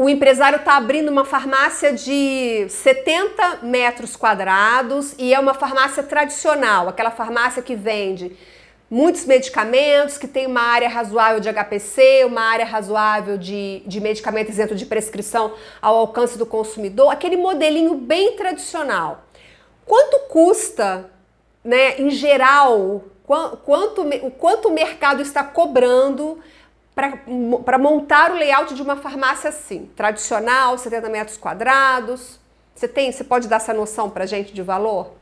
o 0.00 0.08
empresário 0.08 0.58
está 0.58 0.76
abrindo 0.76 1.08
uma 1.08 1.24
farmácia 1.24 1.92
de 1.92 2.68
70 2.68 3.58
metros 3.64 4.14
quadrados 4.14 5.12
e 5.18 5.34
é 5.34 5.40
uma 5.40 5.54
farmácia 5.54 6.04
tradicional, 6.04 6.88
aquela 6.88 7.10
farmácia 7.10 7.60
que 7.60 7.74
vende 7.74 8.30
muitos 8.88 9.24
medicamentos, 9.24 10.16
que 10.16 10.28
tem 10.28 10.46
uma 10.46 10.60
área 10.60 10.88
razoável 10.88 11.40
de 11.40 11.48
HPC, 11.52 12.24
uma 12.26 12.42
área 12.42 12.64
razoável 12.64 13.36
de, 13.36 13.82
de 13.86 14.00
medicamentos 14.00 14.54
dentro 14.54 14.76
de 14.76 14.86
prescrição 14.86 15.54
ao 15.82 15.96
alcance 15.96 16.38
do 16.38 16.46
consumidor, 16.46 17.10
aquele 17.10 17.36
modelinho 17.36 17.96
bem 17.96 18.36
tradicional. 18.36 19.24
Quanto 19.84 20.28
custa, 20.28 21.10
né, 21.64 22.00
em 22.00 22.10
geral, 22.10 23.02
quanto, 23.26 24.02
o 24.22 24.30
quanto 24.30 24.68
o 24.68 24.72
mercado 24.72 25.20
está 25.20 25.42
cobrando 25.42 26.38
para 27.64 27.78
montar 27.78 28.32
o 28.32 28.34
layout 28.34 28.74
de 28.74 28.82
uma 28.82 28.96
farmácia 28.96 29.50
assim, 29.50 29.88
tradicional, 29.94 30.76
70 30.76 31.08
metros 31.08 31.36
quadrados? 31.36 32.40
Você 32.74 32.88
tem, 32.88 33.12
você 33.12 33.22
pode 33.22 33.46
dar 33.46 33.56
essa 33.56 33.72
noção 33.72 34.10
para 34.10 34.26
gente 34.26 34.52
de 34.52 34.62
valor? 34.62 35.12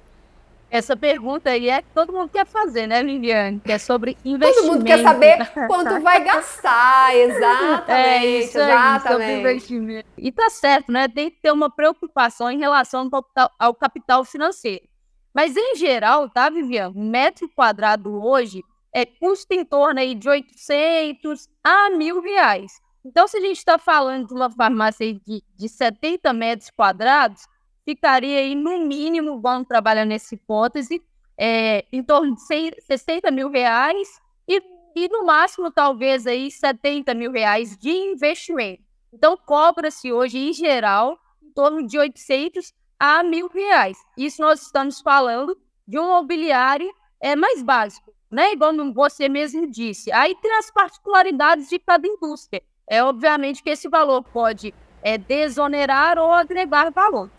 Essa 0.71 0.97
pergunta 0.97 1.51
aí 1.51 1.69
é 1.69 1.81
que 1.81 1.89
todo 1.95 2.12
mundo 2.12 2.29
quer 2.29 2.45
fazer, 2.45 2.87
né, 2.87 3.01
Liliane? 3.01 3.61
Que 3.61 3.73
é 3.73 3.79
sobre 3.79 4.17
investimento. 4.25 4.62
Todo 4.62 4.73
mundo 4.73 4.85
quer 4.85 5.03
saber 5.03 5.53
quanto 5.69 6.01
vai 6.01 6.25
gastar, 6.25 7.15
exatamente. 7.15 7.91
É 7.91 8.27
isso 8.27 8.59
aí, 8.59 8.65
exatamente. 8.65 9.12
sobre 9.12 9.33
investimento. 9.39 10.09
E 10.19 10.33
tá 10.33 10.51
certo, 10.51 10.91
né? 10.91 11.07
Tem 11.09 11.31
que 11.31 11.41
ter 11.41 11.53
uma 11.53 11.71
preocupação 11.71 12.51
em 12.51 12.59
relação 12.59 13.03
ao 13.03 13.11
capital, 13.11 13.51
ao 13.59 13.75
capital 13.75 14.25
financeiro. 14.25 14.85
Mas, 15.33 15.57
em 15.57 15.77
geral, 15.77 16.29
tá, 16.29 16.51
Viviane? 16.51 16.95
Um 16.97 17.09
metro 17.11 17.49
quadrado 17.55 18.25
hoje 18.25 18.65
é, 18.97 19.05
custa 19.05 19.55
em 19.55 19.63
torno 19.63 20.01
aí 20.01 20.15
de 20.15 20.27
800 20.27 21.51
a 21.63 21.91
mil 21.91 22.23
reais. 22.23 22.81
Então, 23.05 23.29
se 23.29 23.37
a 23.37 23.41
gente 23.43 23.59
está 23.59 23.77
falando 23.77 24.29
de 24.29 24.33
uma 24.33 24.51
farmácia 24.51 25.13
de, 25.13 25.45
de 25.55 25.69
70 25.69 26.33
metros 26.33 26.71
quadrados, 26.71 27.43
ficaria 27.85 28.39
aí 28.39 28.55
no 28.55 28.87
mínimo, 28.87 29.39
vamos 29.39 29.69
trabalhar 29.69 30.07
nessa 30.07 30.35
hipótese, 30.35 31.05
é, 31.37 31.85
em 31.93 32.03
torno 32.03 32.35
de 32.37 32.41
100, 32.47 32.71
60 32.81 33.31
mil 33.31 33.51
reais 33.51 34.09
e, 34.49 34.63
e 34.97 35.09
no 35.09 35.27
máximo 35.27 35.71
talvez 35.71 36.27
aí 36.27 36.51
70 36.51 37.13
mil 37.13 37.31
reais 37.31 37.77
de 37.77 37.91
investimento. 37.91 38.83
Então 39.13 39.37
cobra-se 39.37 40.11
hoje 40.11 40.39
em 40.39 40.55
geral 40.55 41.19
em 41.43 41.53
torno 41.53 41.87
de 41.87 41.99
800 41.99 42.73
a 42.99 43.23
mil 43.23 43.49
reais. 43.49 43.99
Isso 44.17 44.41
nós 44.41 44.63
estamos 44.63 45.03
falando 45.03 45.55
de 45.87 45.99
um 45.99 46.07
mobiliário 46.07 46.91
é, 47.21 47.37
mais 47.37 47.63
básico 47.63 48.16
né? 48.31 48.53
Igual 48.53 48.73
você 48.93 49.29
mesmo 49.29 49.71
disse. 49.71 50.12
Aí 50.12 50.35
tem 50.41 50.53
as 50.57 50.71
particularidades 50.71 51.69
de 51.69 51.79
cada 51.79 52.07
indústria. 52.07 52.62
É 52.89 53.03
obviamente 53.03 53.62
que 53.62 53.71
esse 53.71 53.89
valor 53.89 54.23
pode 54.23 54.73
é, 55.03 55.19
desonerar 55.19 56.19
ou 56.19 56.33
agregar 56.33 56.91
valor. 56.91 57.31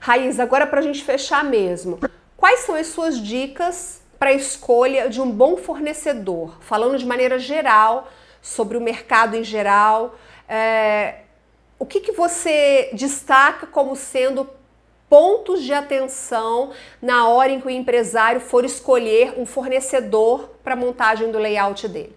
Raiz, 0.00 0.38
agora 0.38 0.66
para 0.66 0.80
a 0.80 0.82
gente 0.82 1.02
fechar 1.02 1.44
mesmo, 1.44 1.98
quais 2.36 2.60
são 2.60 2.74
as 2.74 2.88
suas 2.88 3.20
dicas 3.20 4.02
para 4.18 4.30
a 4.30 4.32
escolha 4.32 5.08
de 5.08 5.20
um 5.20 5.30
bom 5.30 5.56
fornecedor? 5.56 6.56
Falando 6.60 6.98
de 6.98 7.06
maneira 7.06 7.38
geral 7.38 8.08
sobre 8.40 8.76
o 8.76 8.80
mercado 8.80 9.36
em 9.36 9.42
geral, 9.42 10.16
é, 10.48 11.22
o 11.78 11.84
que, 11.84 12.00
que 12.00 12.12
você 12.12 12.90
destaca 12.92 13.66
como 13.66 13.94
sendo 13.94 14.48
pontos 15.08 15.62
de 15.62 15.72
atenção 15.72 16.72
na 17.00 17.28
hora 17.28 17.52
em 17.52 17.60
que 17.60 17.66
o 17.66 17.70
empresário 17.70 18.40
for 18.40 18.64
escolher 18.64 19.38
um 19.38 19.46
fornecedor 19.46 20.48
para 20.62 20.74
a 20.74 20.76
montagem 20.76 21.30
do 21.30 21.38
layout 21.38 21.86
dele? 21.88 22.16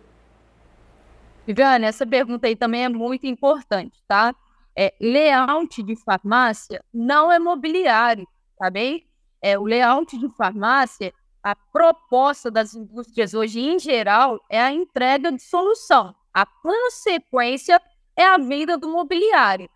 Viviane, 1.46 1.86
essa 1.86 2.06
pergunta 2.06 2.48
aí 2.48 2.56
também 2.56 2.84
é 2.84 2.90
muito 2.90 3.26
importante, 3.26 4.04
tá? 4.08 4.36
É, 4.78 4.94
layout 5.02 5.82
de 5.82 5.96
farmácia 5.96 6.84
não 6.94 7.32
é 7.32 7.40
mobiliário, 7.40 8.28
tá 8.58 8.70
bem? 8.70 9.06
É, 9.42 9.58
o 9.58 9.64
layout 9.64 10.18
de 10.18 10.30
farmácia, 10.36 11.14
a 11.42 11.56
proposta 11.56 12.52
das 12.52 12.74
indústrias 12.74 13.34
hoje 13.34 13.62
em 13.62 13.80
geral 13.80 14.40
é 14.50 14.62
a 14.62 14.72
entrega 14.72 15.32
de 15.32 15.42
solução. 15.42 16.14
A 16.34 16.46
consequência 16.46 17.82
é 18.16 18.26
a 18.26 18.38
venda 18.38 18.78
do 18.78 18.90
mobiliário. 18.90 19.70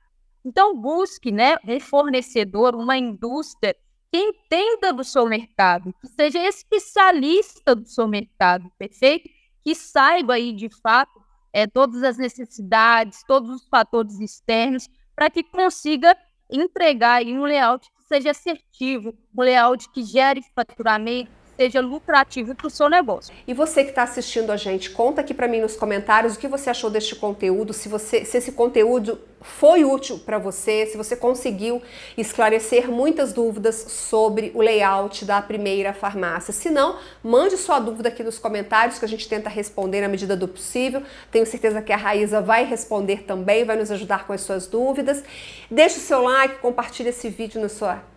Então, 0.45 0.75
busque 0.75 1.31
né, 1.31 1.57
um 1.65 1.79
fornecedor, 1.79 2.75
uma 2.75 2.97
indústria 2.97 3.75
que 4.11 4.17
entenda 4.17 4.93
do 4.93 5.03
seu 5.03 5.25
mercado, 5.25 5.93
que 5.99 6.07
seja 6.07 6.39
especialista 6.47 7.73
do 7.73 7.87
seu 7.87 8.07
mercado, 8.07 8.71
perfeito? 8.77 9.29
Que 9.63 9.73
saiba 9.73 10.35
aí, 10.35 10.53
de 10.53 10.69
fato, 10.69 11.19
é, 11.51 11.65
todas 11.65 12.03
as 12.03 12.17
necessidades, 12.17 13.23
todos 13.27 13.49
os 13.49 13.67
fatores 13.67 14.19
externos, 14.19 14.87
para 15.15 15.29
que 15.29 15.43
consiga 15.43 16.15
entregar 16.49 17.15
aí 17.15 17.37
um 17.37 17.43
layout 17.43 17.87
que 17.87 18.03
seja 18.03 18.31
assertivo, 18.31 19.15
um 19.35 19.41
layout 19.41 19.89
que 19.91 20.03
gere 20.03 20.43
faturamento, 20.53 21.31
seja 21.55 21.81
lucrativo 21.81 22.55
para 22.55 22.67
o 22.67 22.69
seu 22.69 22.89
negócio. 22.89 23.33
E 23.47 23.53
você 23.53 23.83
que 23.83 23.91
está 23.91 24.03
assistindo 24.03 24.51
a 24.51 24.57
gente, 24.57 24.89
conta 24.89 25.21
aqui 25.21 25.33
para 25.33 25.47
mim 25.47 25.61
nos 25.61 25.75
comentários 25.75 26.35
o 26.35 26.39
que 26.39 26.47
você 26.47 26.69
achou 26.69 26.89
deste 26.89 27.15
conteúdo, 27.15 27.73
se, 27.73 27.87
você, 27.87 28.25
se 28.25 28.37
esse 28.37 28.51
conteúdo 28.51 29.19
foi 29.43 29.83
útil 29.83 30.19
para 30.19 30.37
você, 30.37 30.85
se 30.85 30.97
você 30.97 31.15
conseguiu 31.15 31.81
esclarecer 32.17 32.89
muitas 32.89 33.33
dúvidas 33.33 33.75
sobre 33.75 34.51
o 34.55 34.61
layout 34.61 35.25
da 35.25 35.41
primeira 35.41 35.93
farmácia. 35.93 36.53
Se 36.53 36.69
não, 36.69 36.97
mande 37.21 37.57
sua 37.57 37.79
dúvida 37.79 38.09
aqui 38.09 38.23
nos 38.23 38.39
comentários 38.39 38.97
que 38.97 39.05
a 39.05 39.07
gente 39.07 39.27
tenta 39.27 39.49
responder 39.49 40.01
na 40.01 40.07
medida 40.07 40.35
do 40.35 40.47
possível. 40.47 41.03
Tenho 41.29 41.45
certeza 41.45 41.81
que 41.81 41.91
a 41.91 41.97
Raíza 41.97 42.41
vai 42.41 42.63
responder 42.63 43.23
também, 43.23 43.65
vai 43.65 43.75
nos 43.75 43.91
ajudar 43.91 44.25
com 44.25 44.33
as 44.33 44.41
suas 44.41 44.65
dúvidas. 44.65 45.23
Deixe 45.69 45.97
o 45.97 46.01
seu 46.01 46.21
like, 46.21 46.59
compartilhe 46.59 47.09
esse 47.09 47.29
vídeo 47.29 47.61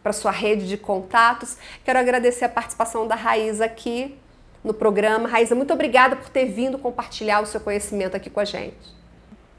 para 0.02 0.12
sua 0.12 0.30
rede 0.30 0.68
de 0.68 0.78
contatos. 0.78 1.56
Quero 1.84 1.98
agradecer 1.98 2.44
a 2.44 2.48
participação 2.48 3.06
da 3.06 3.14
Raíza 3.14 3.64
aqui 3.64 4.16
no 4.62 4.72
programa. 4.72 5.28
Raíza, 5.28 5.54
muito 5.54 5.72
obrigada 5.72 6.16
por 6.16 6.28
ter 6.28 6.46
vindo 6.46 6.78
compartilhar 6.78 7.40
o 7.40 7.46
seu 7.46 7.60
conhecimento 7.60 8.16
aqui 8.16 8.30
com 8.30 8.40
a 8.40 8.44
gente. 8.44 8.95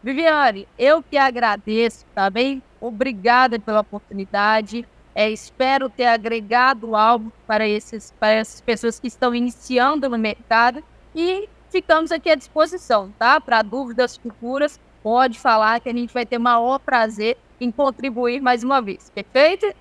Viviane, 0.08 0.66
eu 0.80 1.04
que 1.04 1.18
agradeço, 1.18 2.06
bem? 2.32 2.64
Obrigada 2.80 3.60
pela 3.60 3.82
oportunidade. 3.82 4.88
É, 5.14 5.30
espero 5.30 5.90
ter 5.90 6.06
agregado 6.06 6.96
algo 6.96 7.30
para, 7.46 7.68
esses, 7.68 8.14
para 8.18 8.32
essas 8.32 8.62
pessoas 8.62 9.02
que 9.02 9.08
estão 9.08 9.36
iniciando 9.36 10.08
no 10.08 10.18
mercado 10.18 10.82
e 11.14 11.50
ficamos 11.70 12.10
aqui 12.10 12.30
à 12.30 12.36
disposição, 12.36 13.14
tá? 13.20 13.42
Para 13.42 13.62
dúvidas 13.62 14.16
futuras, 14.16 14.80
pode 15.04 15.38
falar 15.38 15.82
que 15.82 15.90
a 15.90 15.94
gente 15.94 16.14
vai 16.14 16.26
ter 16.26 16.38
maior 16.38 16.80
prazer 16.80 17.38
em 17.60 17.70
contribuir 17.70 18.40
mais 18.40 18.64
uma 18.64 18.82
vez. 18.82 19.12
Perfeito? 19.14 19.76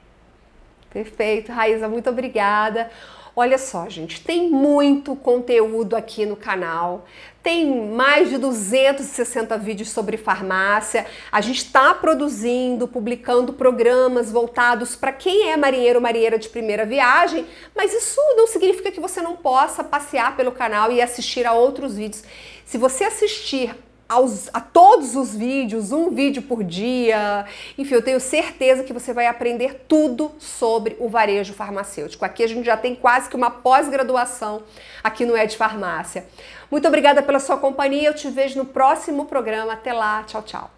Perfeito, 0.91 1.53
Raíza, 1.53 1.89
muito 1.89 2.11
obrigada. 2.11 2.91
Olha 3.39 3.59
só, 3.59 3.87
gente, 3.87 4.23
tem 4.23 4.49
muito 4.49 5.15
conteúdo 5.15 5.95
aqui 5.95 6.25
no 6.25 6.37
canal. 6.37 7.05
Tem 7.43 7.67
mais 7.91 8.31
de 8.31 8.39
260 8.39 9.59
vídeos 9.59 9.91
sobre 9.91 10.17
farmácia. 10.17 11.05
A 11.31 11.43
gente 11.43 11.59
está 11.59 11.93
produzindo, 11.93 12.89
publicando 12.89 13.53
programas 13.53 14.33
voltados 14.33 14.97
para 14.97 15.13
quem 15.13 15.51
é 15.51 15.57
marinheiro 15.59 15.99
ou 15.99 16.03
marinheira 16.03 16.39
de 16.39 16.49
primeira 16.49 16.87
viagem, 16.87 17.45
mas 17.75 17.93
isso 17.93 18.19
não 18.39 18.47
significa 18.47 18.91
que 18.91 19.01
você 19.01 19.21
não 19.21 19.37
possa 19.37 19.85
passear 19.85 20.35
pelo 20.35 20.51
canal 20.51 20.91
e 20.91 21.03
assistir 21.03 21.45
a 21.45 21.53
outros 21.53 21.95
vídeos. 21.95 22.25
Se 22.65 22.79
você 22.79 23.05
assistir 23.05 23.77
aos, 24.09 24.49
a 24.53 24.61
todos 24.61 25.17
os 25.17 25.35
vídeos, 25.35 25.93
um 25.93 26.11
vídeo 26.11 26.43
por 26.43 26.63
dia. 26.63 27.45
Enfim, 27.77 27.95
eu 27.95 28.03
tenho 28.03 28.21
certeza 28.21 28.85
que 28.85 28.93
você 28.93 29.13
vai 29.13 29.27
aprender 29.27 29.85
tudo 29.89 30.33
sobre 30.39 30.97
o 30.99 31.09
varejo 31.09 31.53
farmacêutico. 31.53 32.25
Aqui 32.25 32.43
a 32.43 32.49
gente 32.49 32.65
já 32.65 32.77
tem 32.77 32.95
quase 32.95 33.29
que 33.29 33.37
uma 33.37 33.51
pós-graduação 33.51 34.63
aqui 35.03 35.25
no 35.25 35.37
Ed 35.37 35.57
Farmácia. 35.57 36.27
Muito 36.71 36.87
obrigada 36.87 37.23
pela 37.23 37.39
sua 37.39 37.57
companhia. 37.57 38.09
Eu 38.09 38.15
te 38.15 38.29
vejo 38.29 38.59
no 38.59 38.65
próximo 38.65 39.27
programa. 39.27 39.73
Até 39.73 39.93
lá. 39.93 40.23
Tchau, 40.25 40.43
tchau. 40.43 40.76